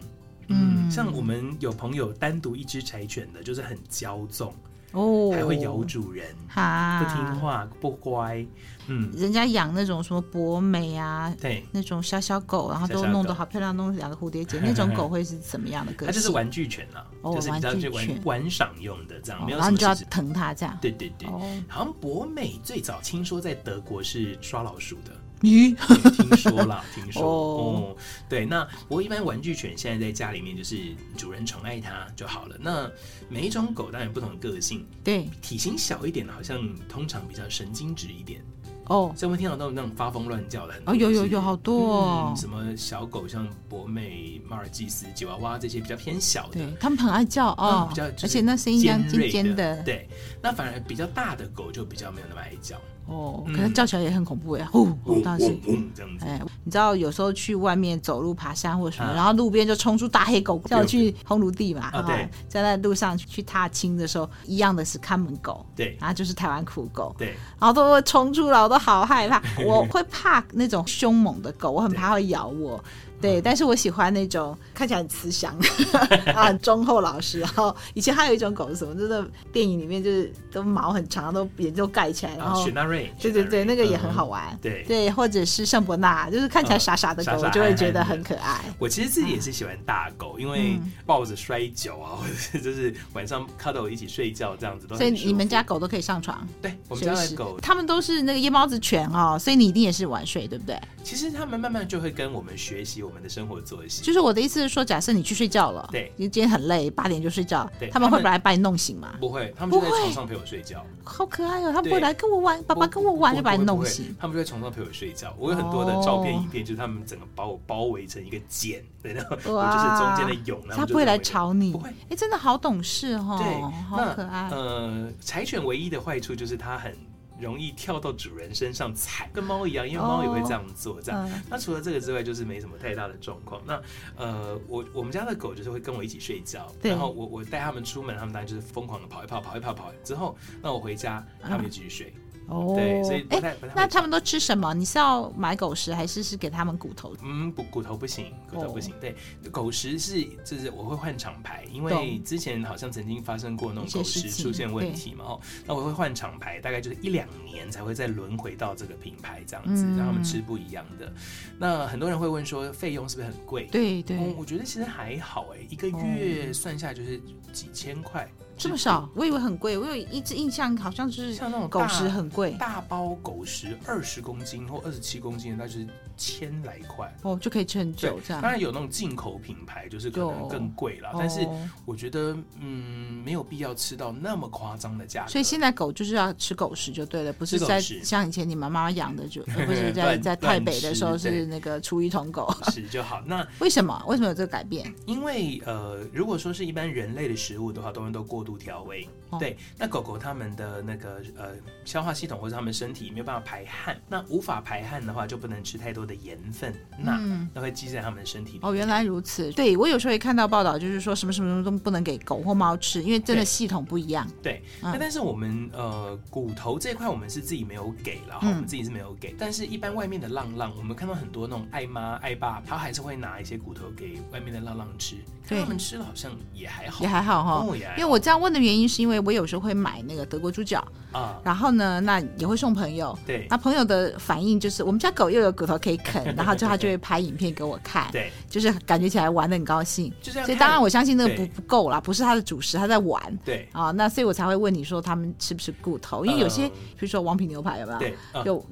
[0.48, 4.54] 嗯，嗯，像我们有朋友单独一只柴犬的，就是很骄纵。
[4.92, 8.44] 哦，还会咬主人，哈，不听话不乖，
[8.88, 16.08] 嗯，人家养那种什么博美啊，对，那种小小狗，然后都弄得好漂亮，弄两个蝴蝶结，那种狗会是怎么样的个性？
[16.08, 19.58] 它就是玩具犬啊，就是比较就玩玩赏用的这样，没有。
[19.58, 20.76] 然后你就要疼它这样。
[20.82, 21.28] 对对对，
[21.68, 25.12] 好像博美最早听说在德国是抓老鼠的。
[25.42, 25.76] 咦，
[26.16, 27.96] 听说了， 听说哦，
[28.28, 30.78] 对，那不过一般玩具犬现在在家里面就是
[31.16, 32.56] 主人宠爱它就好了。
[32.60, 32.90] 那
[33.30, 38.42] 每一种狗当然有不同的个性，对，体型小一点的，好像通常比较神经质一点。
[38.88, 40.92] 哦，所以我们听到那种那种发疯乱叫的很多。
[40.92, 50.10] 哦，有有有好多哦，嗯、什么小狗像博美、马尔济斯、吉娃娃这些比较偏小的，对，他们很爱叫哦，比较而且那声音尖尖尖的，对，
[50.42, 52.82] 那反而比较大的狗就比较没有那么爱叫。
[53.10, 55.60] 哦，可能叫起来也很恐怖呀，呼，好大声，
[55.96, 56.26] 这样子。
[56.26, 61.90] 哎，你知道有时候去外面走路、爬山或者什么，然后路边就冲出大黑狗，叫我去烘炉地嘛。
[62.04, 72.82] 对，在那路上去踏青的时候，一样的是看门狗，对，然后就是台湾苦狗，对，然后都会冲出来，我都好害怕， 我会怕那种凶猛的狗，我很怕会咬我。
[73.22, 75.56] 对，但是我喜欢那种看起来很慈祥
[76.34, 77.40] 啊，忠厚老实。
[77.40, 78.96] 然后以前还有一种狗是什么？
[78.96, 84.58] 就是电影里面就是都毛很长，都眼睛都盖起来，然后雪纳瑞，对对对，那个也很好玩。
[84.62, 88.60] 对对，或者是圣伯纳，就是看起来傻傻的狗，我就会觉得很可爱。
[88.78, 94.96] 我其实自己也是喜欢大狗，因为抱着摔跤啊， 或者是就是晚上 cuddle 一起睡觉这样子都。
[94.96, 96.48] 所以你们家狗都可以上床？
[96.62, 100.80] 对，我们家的狗，他们都是那个夜猫子犬哦，所以你一定也是晚睡，对不对？
[101.10, 103.02] 其实他们慢慢就会跟我们学习。
[103.02, 109.16] 我们的生活作息，就是我的意思是说，假设你去睡觉了，对，你今天很累，八点就睡觉，他们会不来把你弄醒吗？
[109.20, 110.86] 不会，他们就在床上陪我睡觉。
[111.04, 114.16] 好可爱哦，他们不会来跟我玩，爸爸跟我玩就把你弄醒。
[114.20, 115.34] 他们就在床上陪我睡觉。
[115.40, 120.62] 我有很多的照片、影片，就是他们整个把我包围成一个茧，对，然后我就是中间的蛹。
[120.70, 121.90] 他不会来吵你，不会。
[122.10, 124.50] 哎，真的好懂事哦，对，好可爱。
[124.52, 126.94] 呃，柴犬唯一的坏处就是它很。
[127.40, 131.02] 容易跳到主人身上踩，跟猫一样，因为猫也会这样做。
[131.02, 133.62] 这样，哦、那除了这个之外，就是没什么太大的状况。
[133.66, 133.82] 那
[134.16, 142.14] 呃，我我们家的狗就是会跟我一起睡觉，然后我我带他们出门，他们当然就是疯狂的跑一跑，跑一跑，跑之后，那我回家，他们就继续睡。
[142.16, 143.74] 嗯哦，对，所以不太不太。
[143.76, 144.74] 那他们都吃什么？
[144.74, 147.16] 你是要买狗食，还是是给他们骨头？
[147.22, 148.94] 嗯，不，骨头不行，骨头不行。
[149.00, 149.16] 对，
[149.52, 155.26] 狗食是就是我会换厂牌，因为之前好像曾经发生过那种狗食出现问题嘛。
[155.26, 161.12] 哦，那我会换厂牌，大概就是一两年才会再轮回到这个品牌这样子，让他们吃不一样的。
[161.58, 163.68] 那很多人会问说，费用是不是很贵？
[163.72, 168.28] 对对，我觉得其实还好哎，一个月算下来就是几千块。
[168.60, 169.78] 这么少，我以为很贵。
[169.78, 178.42] 我有一直印象，好像是像那种狗食很贵，大包狗食二十公斤或二十七公斤，那就是千来块哦，就可以吃很久这样。
[178.44, 181.10] 当然有那种进口品牌，就是可能更贵了。
[181.18, 181.48] 但是
[181.86, 185.30] 我觉得，嗯，没有必要吃到那么夸张的价格。
[185.32, 193.22] 所以现在狗就是要吃狗食就对了，不是在像以前你妈妈养的，就 不是在在台北的时候是那个出一桶狗 食就好。
[193.26, 194.04] 那 为什么？
[194.06, 194.94] 为什么有这个改变？
[195.06, 201.52] 因为呃，如果说是一般人类的食物的话，都会都过度调味，哦、对，那狗狗它们的那个呃
[201.86, 208.60] 消化系统或者它们身体没有办法排汗，那无法排汗的话，就不能吃太多的盐分，那、嗯、那会积在它们的身体里。
[208.64, 209.52] 哦，原来如此。
[209.52, 214.28] 对，我有时候也看到报道，就是说什么什么都不能给狗或猫吃，因为真的系统不一样。
[214.42, 228.39] 对，那、嗯、但是我们呃骨头这一块我们是自己没有给，然后我们自己是没有给，嗯、但是一般外面的浪浪，我们看到很多那种爱妈爱爸，他还是会拿一些骨头给外面的浪浪吃，对他们吃了好像也还好，也还好哈、哦，因为我这样。
[228.40, 233.18] 问的原因是因为我有时候会买那个德国猪脚啊，然后呢，那也会送朋友。
[233.26, 238.10] 对，那朋友的反应就是我们家狗又有骨头可以啃， 然后就他就会拍影片给我看。
[238.12, 240.12] 对，就是感觉起来玩的很高兴。
[240.22, 243.22] 所以当然我相信那个不不够啦，不是他的主食，他在玩。
[243.44, 246.26] 对啊，那所以我才会问你说他们吃不吃骨头？
[246.26, 248.00] 因为有些比如说王品牛排有没有？
[248.00, 248.14] 对，
[248.46, 248.66] 有。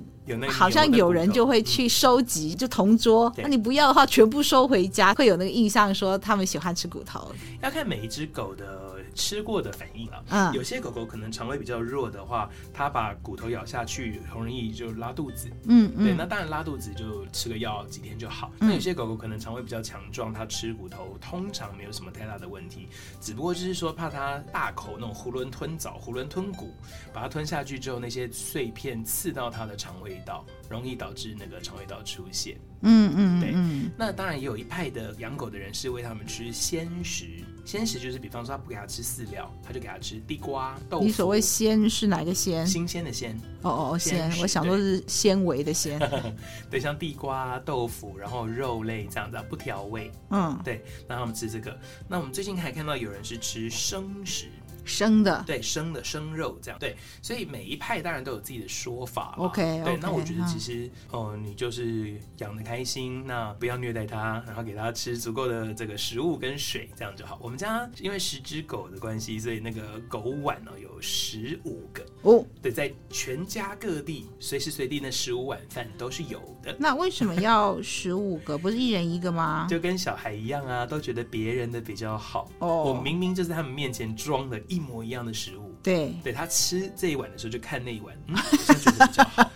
[0.49, 3.31] 好像有人就会去收集，就同桌。
[3.37, 7.31] 那你不要的话，全部收回家，会有那个印象说他们喜欢吃骨头。
[7.63, 10.23] 要看每一只狗的吃过的反应啊。
[10.29, 15.49] 嗯，有些狗狗可能肠胃比较弱的话，它把骨头咬下去，很容易就拉肚子。
[15.65, 16.05] 嗯嗯。
[16.05, 18.51] 对，那当然拉肚子就吃个药几天就好。
[18.59, 22.87] 那有些狗狗可能肠胃比较强壮，它吃骨头通常没有什么太大的问题，
[23.19, 26.71] 只不过就是说怕它大口那种囫囵吞枣、囫囵吞骨，
[27.11, 30.21] 把它吞下去之后，那些碎片刺到它的肠胃。
[30.25, 33.53] 道容易导致那个肠胃道出血，嗯嗯，对，
[33.97, 41.05] 那当然也有一派的养狗的人是喂它们吃鲜食，鲜食就是比方说他不给他吃饲料，他就给他吃地瓜、豆腐。
[41.05, 42.65] 你所谓鲜是哪个鲜？
[42.65, 43.37] 新鲜的鲜。
[43.61, 45.99] 哦哦哦，鲜，我想说是纤维的纤。
[46.71, 50.09] 对，像地瓜、豆腐，然后肉类这样子，不调味。
[50.29, 51.77] 嗯，对，让他们吃这个。
[52.07, 54.47] 那我们最近还看到有人是吃生食。
[54.87, 59.35] 生的，对，生的生肉这样，对，所以每一派当然都有自己的说法。
[59.37, 67.37] OK，对，那我觉得其实，哦、呃，你就是养的开心，那不要虐待它，然后给它吃足够的这个食物跟水，这样就好。
[67.41, 76.73] 我们家因为十只狗的关系，所以那个狗碗呢有十五个哦，对，在全家各地随时随地那十五碗饭都是有的。
[76.79, 78.57] 那为什么要十五个？
[78.57, 79.67] 不是一人一个吗？
[79.69, 82.49] 就跟小孩一样啊，都觉得别人的比较好。
[82.59, 84.76] 哦，我明明就在他们面前装的一。
[84.77, 89.51] 一模一样的食物，对，对他吃这一碗的时候就看那一碗，嗯，好像觉得比较好。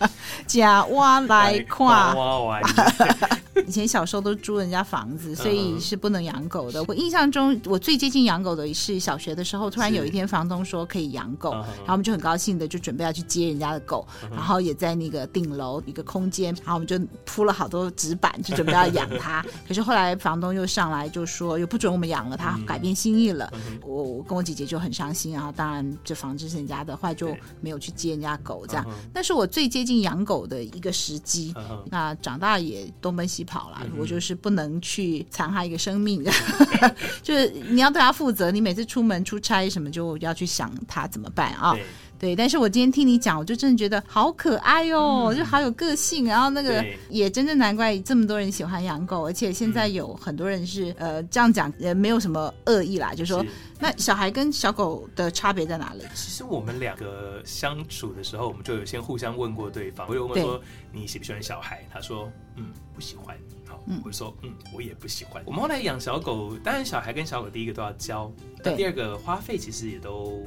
[0.46, 2.14] 假挖来跨。
[3.66, 6.82] 以前小时候都租人家房子，所以是不能养狗的。
[6.88, 19.44] 我印象中，我最接近养狗的是小学的时候，突然有一天房东说可以养狗，然后我们就很高兴的就准备要去接人家的狗，然后也在那个顶楼一个空间，然后我们就铺了好多纸板，就准备要养它。
[19.68, 23.52] 可是后来房东又上来就说又不准我们养了，他改变心意了。
[23.84, 28.66] 我我跟我姐姐就很伤心，然后当然这房子是人家的，后来就没有去接人家狗。
[28.66, 31.54] 这样，但是我最接近养狗的一个时机。
[31.90, 36.24] 那长大也东奔西跑了，我就是不能去残害一个生命，
[37.22, 38.50] 就是你要对它负责。
[38.50, 41.76] 你每次出门出差什么，就要去想它怎么办啊？
[42.22, 46.24] 对，但是我今天听你讲，我就真的觉得好可爱哦，嗯、就好有个性。
[46.24, 53.44] 然后那个也真的难怪这么多人喜欢养狗，而且现在有很多人是呃这样讲，也没有什么恶意啦，就是说。
[53.80, 56.04] 那小孩跟小狗的差别在哪里？
[56.14, 60.06] 其实我们两个相处的时候，我们就有先互相问过对方。
[60.08, 60.62] 我有问说
[60.92, 61.84] 你喜不喜欢小孩？
[61.92, 63.36] 他说嗯不喜欢。
[63.66, 65.42] 好，我就说嗯我也不喜欢。
[65.44, 68.30] 我们后来养小狗，当然小孩跟小狗第一个都要教，
[68.62, 70.46] 对，第二个花费其实也都。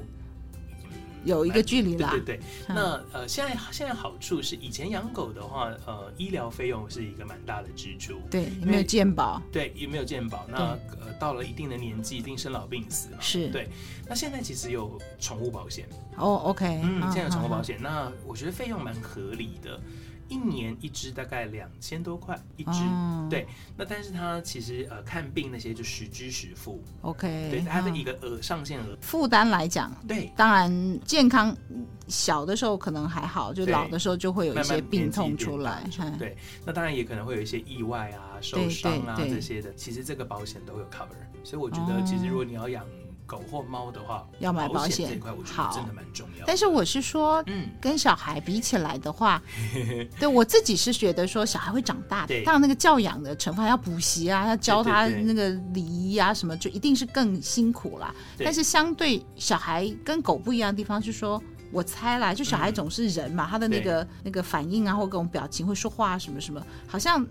[1.26, 2.12] 有一个距离啦。
[2.12, 8.14] 对对对，嗯、那呃，现在现在好处是，以前养狗的话，呃，医疗费用是一个蛮大的支出。
[8.32, 9.42] 对，有没有健保？
[9.52, 10.46] 对，有没有健保？
[10.48, 10.58] 那
[11.02, 13.18] 呃，到了一定的年纪，一定生老病死嘛。
[13.20, 13.50] 是。
[13.50, 13.68] 对，
[14.08, 15.86] 那现在其实有宠物保险。
[16.16, 16.80] 哦，OK。
[16.84, 19.80] 嗯，现在有宠物保险，那我觉得费用蛮合理的。
[20.28, 23.48] 一年一只大概两千多块一只，哦、对。
[23.78, 27.50] 那但是它其实呃看病那些就实支实付，OK。
[27.50, 31.56] 对，它的一个额上限额负担来讲，对，当然健康
[32.08, 35.84] 小的时候可能还好，就老的时候就会有一些病痛出来。
[35.98, 41.16] 慢慢对，那当然也可能会有一些意外啊、受伤啊这些的，其实这个保险都有 cover。
[41.44, 42.86] 所以我觉得，其实如果你要养。
[43.26, 46.46] 狗或猫的话，要买保险这块，我觉得真的蛮重要。
[46.46, 49.42] 但是我是说，嗯，跟小孩比起来的话，
[50.20, 58.14] 对我自己是觉得说，小孩会长大的，当然那个教养的成分要补习啊，要教他那个礼仪啊什么，就一定是更辛苦啦。
[58.38, 67.26] 但是相对小孩跟狗不一样的地方是说，我猜啦，就小孩总是人嘛，他的那个那个反应啊，或各种表情，会说话啊什么什么，好像。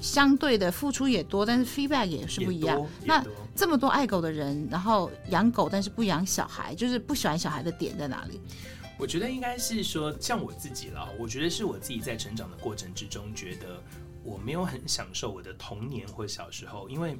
[0.00, 2.86] 相对的付出也多，但是 feedback 也是不一样。
[3.04, 3.24] 那
[3.54, 8.40] 这么多爱狗的人，然后养狗但是不养小孩，就是不喜欢小孩的点在哪里？
[8.98, 13.82] 我觉得应该是说，像我自己了，我觉得是我自己在成长的过程之中，觉得
[14.22, 17.16] 我没有很享受我的童年或小时候，因为。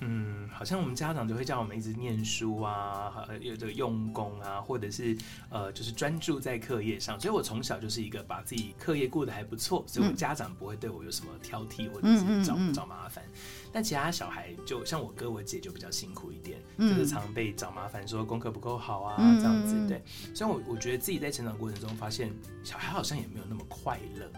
[0.00, 5.16] 嗯，好像我们家长就会叫我们一直念书啊，有这个用功啊，或者是
[5.48, 7.18] 呃，就是专注在课业上。
[7.18, 13.24] 所以我从小就是一个把自己课业过得还不错，所以我家长不会对我有什么挑剔或者是找找麻烦。
[13.72, 19.88] 但其他小孩就像我哥我姐就比较辛苦一点，就是常被找麻烦，说功课不够好啊这样子。
[19.88, 20.02] 对，
[20.34, 22.34] 所以我我觉得自己在成长过程中发现，
[22.64, 24.28] 小孩好像也没有那么快乐。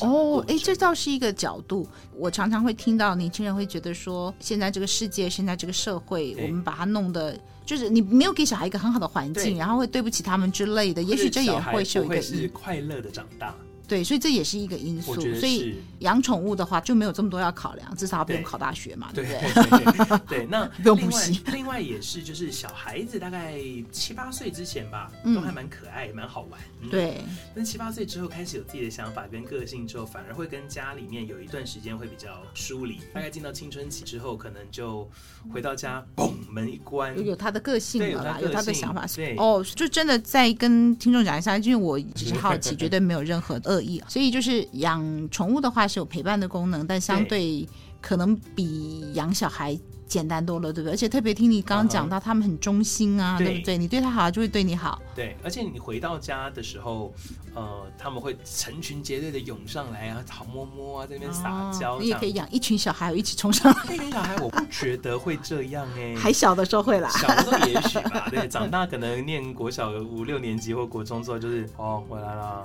[0.00, 1.86] 哦，哎，这倒是一个角度。
[2.16, 11.02] 我常常会听到年轻人会觉得说，现在这个世界，现在这个社会，我们把它弄得就是你没有给小孩一个很好的环境，然后会对不起他们之类的。
[11.02, 13.54] 也许这也会是一个是快乐的长大。
[13.94, 15.14] 对，所以这也是一个因素。
[15.14, 20.38] 所以养宠物的话就没有这么多要考量，至少不用考大学嘛，对，对不对？
[20.38, 21.40] 对， 那不用补习。
[21.52, 23.54] 另外也是，就是小孩子大概
[23.92, 26.60] 七八岁之前吧，都还蛮可爱，蛮好玩。
[26.82, 27.18] 嗯、对。
[27.54, 32.98] 但七八岁之后开始有自己的想法跟个性之后，反而会跟家里面有一段时间会比较疏离。
[33.12, 35.08] 大概进到青春期之后，可能就
[35.52, 39.06] 回到家，嘣，门一关，有他的个性了啦，有他的想法。
[39.14, 39.36] 对。
[39.36, 47.68] 哦，就真的再跟听众讲一下，因为我只是好奇， 绝对没有任何恶意，所以就是养宠物的话是有陪伴的功能，但相对
[48.00, 49.78] 可能比养小孩。
[50.06, 50.92] 简单多了，对不对？
[50.92, 53.78] 而且特别听你刚刚讲到，他们很忠心啊，对不对？
[53.78, 55.00] 你对他好，就会对你好。
[55.14, 57.12] 对，而且你回到家的时候，
[57.54, 61.98] 呃，他们会成群结队的涌上来啊，好摸摸啊，在那边撒娇。
[62.00, 63.94] 你也可以养一群小孩，一起冲上来。
[63.94, 66.14] 一群小孩，我不觉得会这样哎。
[66.16, 68.28] 还小的时候会啦，小的时候也许吧。
[68.30, 72.64] 对，长大可能念国小五六年级或国中之后，就是哦，回来了，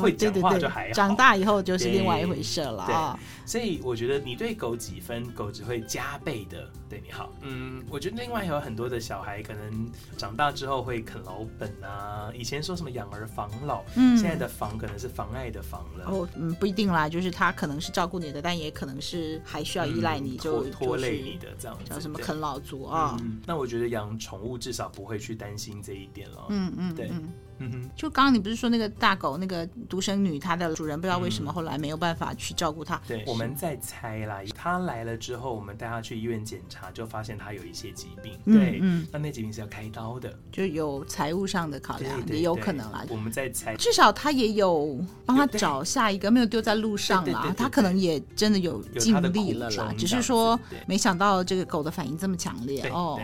[0.00, 0.92] 会讲话就还好。
[0.92, 3.18] 长大以后就是另外一回事了啊。
[3.44, 6.68] 所以我觉得你对狗几分，狗只会加倍的。
[6.88, 12.30] 对你好，嗯，我觉得另外还有很多的小孩，可能长大之后会啃老本啊。
[12.34, 16.04] 以前说什么养儿防老，嗯，现在的防可能是妨碍的防了。
[16.06, 21.84] 哦，嗯，不一定啦，就是他可能是照顾你的，但也可能是还需要依赖你，就拖累你的这样子。
[21.90, 23.16] 叫什么啃老族啊？
[23.20, 26.46] 嗯，那我觉得养宠物至少不会去担心这一点了。
[26.50, 27.08] 嗯嗯，对。
[27.10, 33.00] 嗯哼，就刚刚你不是说那个大狗那个独生女，她的主人不知道为什么后来没有办法去照顾她？
[33.06, 34.40] 对，我们在猜啦。
[34.54, 36.86] 她来了之后，我们带她去医院检查。
[36.96, 43.04] 就发现他有一些疾病，嗯、对，嗯，那那疾病是要开刀的，就有财务上的考量，也有可能啦。
[43.10, 47.52] 我们在猜，至少他也有帮他找下一个，没有丢在路上啦。
[47.54, 53.20] 他可能也真的有尽力了啦，只是说没想到这个狗的反应这么强烈哦。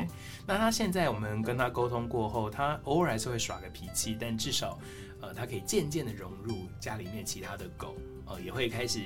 [0.47, 4.79] 那他现在我们跟他沟通过后，他偶尔还是会耍个脾气，但至少
[5.21, 9.01] 呃，他可以渐渐的融入家里面其他的狗，呃，也会开始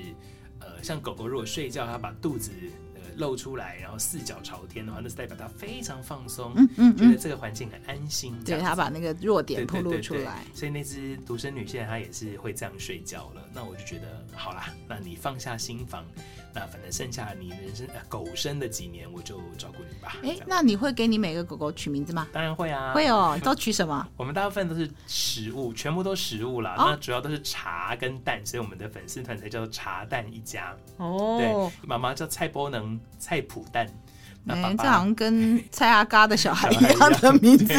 [0.59, 2.51] 呃，像狗狗如果睡觉，它把肚子。
[3.17, 8.39] 露出来，然后四脚朝天的话，那是代表他非常放松，嗯嗯，嗯，觉得这个环境很安心。
[8.43, 13.41] 对，他把那个弱点暴露出来，对对对对，所以那只独生女现在她也是会这样睡觉了。
[13.55, 16.05] 那我就觉得好啦，那你放下心防，
[16.59, 20.17] 那反正剩下你人生、呃、狗生的几年，我就照顾你吧。
[20.23, 22.27] 哎，那你会给你每个狗狗取名字吗？
[22.33, 23.37] 当然会啊，会哦。
[23.45, 24.07] 都取什么？
[24.17, 26.73] 我们大部分都是食物，全部都食物啦。
[26.77, 30.75] 哦、那主要都是茶跟蛋，所以我们的粉丝团才叫做茶蛋一家。
[30.97, 33.87] 哦，对，妈妈叫蔡波能、蔡普蛋。
[34.47, 37.73] 哎、欸，这好像跟 蔡阿嘎的小孩一样的名字。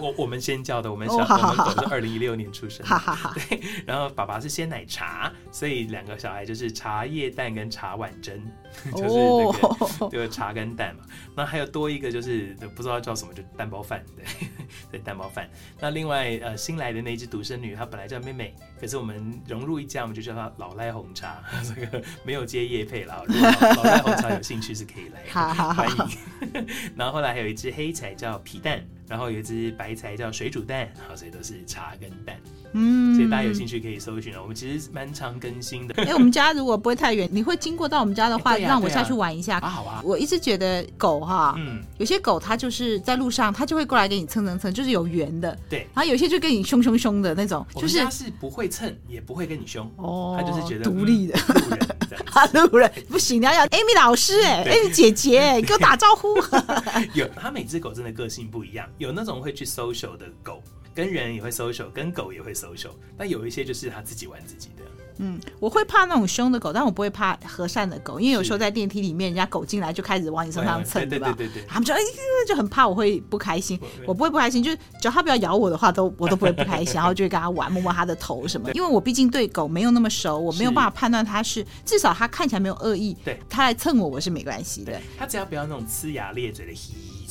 [0.00, 2.86] 我我们先叫的，我们小、哦、我们狗是二零一六年出生的。
[2.86, 3.34] 哈哈哈。
[3.48, 8.34] 对，然后爸爸是鲜奶茶，所以两个小孩就是茶叶蛋跟茶碗蒸，
[8.92, 11.02] 就是那个、哦、就是茶跟蛋嘛。
[11.34, 14.24] 那还有多一个就是不知道叫什么，就蛋包饭，对，
[14.92, 15.48] 对蛋包饭。
[15.80, 21.42] 那另外呃新来的那只独生女，她本来叫妹妹，可是我们融入一家，我们就叫她老赖红茶。
[21.62, 25.22] 这个没有接叶配了，如果老赖红茶有兴趣是可以来。
[25.30, 25.81] 哈哈。
[25.88, 26.66] 欢迎，
[26.96, 32.36] 然后后来还有一只黑柴叫皮蛋，然后有一只白柴叫水煮蛋，好，所以都是茶跟蛋。
[32.74, 34.34] 嗯，所以大家有兴趣可以搜寻。
[34.40, 35.94] 我们其实蛮常更新的。
[35.98, 39.58] 哎、欸，我们家如果不会太远，你会经过到我们家的话，欸啊、让我下去玩一下。
[39.58, 40.00] 啊，好啊。
[40.02, 45.54] 我一直觉得狗哈，嗯，有些狗它就是在路上，它就会过来给你蹭蹭蹭，就是有缘的。
[45.68, 45.80] 对。
[45.94, 49.86] 然后有些就跟你凶凶凶的那种，就是它是不会蹭，也不会跟你凶。
[49.96, 50.34] 哦。
[50.40, 51.38] 它就是觉得独立的。
[52.32, 56.36] 啊，路人不行，你要叫 Amy 老师哎，Amy 姐姐，你 给我打招呼。
[57.14, 60.62] 有，它每只狗真的个性不一样，有那种会去 social 的狗。
[60.94, 64.84] 跟人也会 social，跟狗也会 social，但有一些就是他自己玩自己的。
[65.18, 71.34] 嗯，我会怕那种凶的狗，但我不会怕和善的狗，因为有时候在电梯里面，人家狗进来就开始往你身上蹭，对吧？
[71.36, 71.98] 对对他们就哎
[72.46, 73.78] 就很怕，我会不开心。
[74.06, 78.70] 我不会不开心，就是只要它不要咬我的话，都我都不会不开心， 然后就会跟它玩，摸摸它的头什么。
[78.72, 85.00] 因为我毕竟对狗没有那么熟，我没有办法判断它是至少它看起来没有恶意，对，它来蹭我我是没关系的。
[85.18, 86.72] 它只要不要那种呲牙咧嘴的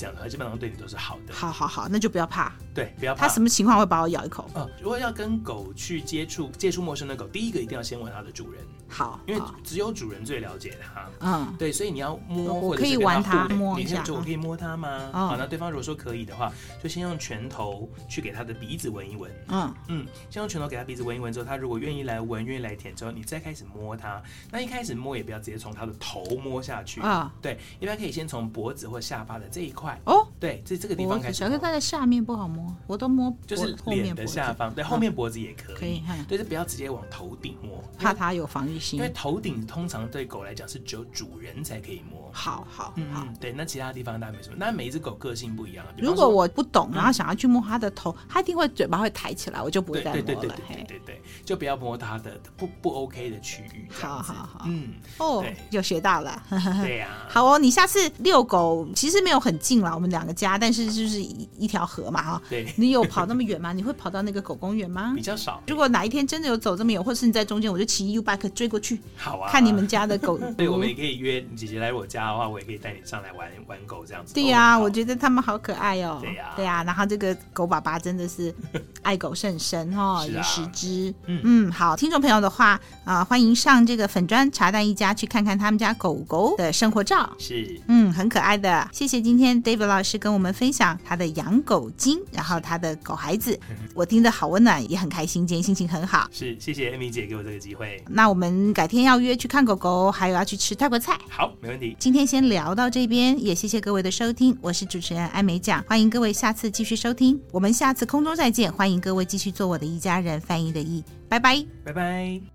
[0.02, 1.34] 这样的，基本上对你都是好的。
[1.34, 2.52] 好好好，那就不要怕。
[2.74, 3.28] 对，不要怕。
[3.28, 4.50] 它什么情况会把我咬一口？
[4.56, 8.64] 嗯，如果要跟狗去接触，接触陌生的狗，第一个一定要先问它的主人。
[8.90, 11.08] 好，因为只有主人最了解它。
[11.20, 14.04] 嗯，对，所以你要摸，我可以玩它，摸一下。
[14.10, 15.10] 我可以摸它吗？
[15.14, 19.32] 好，那对方如果说可以的话，就先用拳头去给它的鼻子闻一闻。
[19.50, 24.22] 嗯嗯，先用拳头给它鼻子闻一闻之后，它如果愿意来闻，愿意来舔之后，你再开始摸它。
[24.50, 27.32] 那一开始摸也不要直接从它的头摸下去啊。
[27.42, 29.91] 对，一般可以先从脖子或下巴的这一块。
[30.06, 31.34] 哦，对，这这个地方开始。
[31.40, 35.76] 小哥它在下面不好摸，我都摸就是脸的下方，对，后面脖子也可以。
[35.76, 38.98] 可以，对，就不要直接往头顶摸，怕它有防御心。
[39.00, 42.30] 因为头顶通常对狗来讲是只有主人才可以摸。
[42.34, 44.56] 好好好，对，那其他地方大家没什么。
[44.58, 45.86] 那每一只狗个性不一样。
[45.98, 50.22] 如果我不懂，然后想要去摸它的头，它一定会嘴巴会抬起来，我就不会再摸了。
[50.22, 53.88] 对对对对对对，就不要摸它的不不 OK 的区域。
[53.92, 56.42] 好好好，嗯，哦，有学到了。
[56.82, 57.10] 对呀。
[57.28, 62.42] 好哦，你下次遛狗其实没有很近了，我们两个家，但是就是一一条河嘛哈。
[62.50, 62.72] 对。
[62.78, 63.74] 你有跑那么远吗？
[63.74, 65.14] 你会跑到那个狗公园吗？
[65.16, 65.62] 比较少。
[65.68, 69.00] 如果哪一天真的有走这么远，或是你在中间，我就骑 U bike 追过去。
[69.18, 69.52] 好啊。
[69.52, 70.38] 看你们家的狗。
[70.58, 74.34] 对，我们也可以约姐姐来我家的话，我也可以带你上来玩玩狗这样子。
[74.34, 76.20] 对呀，我觉得他们好可爱哦。
[76.22, 76.84] 对呀，对呀。
[76.84, 78.54] 然后这个狗爸爸真的是
[79.02, 81.14] 爱狗甚深哦，有十只。
[81.26, 87.30] 嗯嗯，好，听众朋友的话啊，欢迎上这个粉砖茶蛋一家去看看他们家狗狗的生活照。
[87.38, 88.88] 是，嗯，很可爱的。
[88.92, 93.58] 谢谢今天 David 老师跟我们分享他的养狗经，然后他的狗孩子，
[93.94, 96.28] 我听得好温暖，也很开心，今天心情很好。
[96.30, 98.04] 是，谢谢 Amy 姐给我这个机会。
[98.10, 101.18] 那我们改天要约去看狗狗，还有要去吃泰国菜。
[101.30, 101.96] 好，没问题。
[101.98, 112.51] 今天先聊到这边，也谢谢各位的收听，我是主持人艾美奖，欢迎各位下次继续收听，我们下次空中再见，欢迎各位继续做我的一家人，翻译的译，拜拜，拜拜。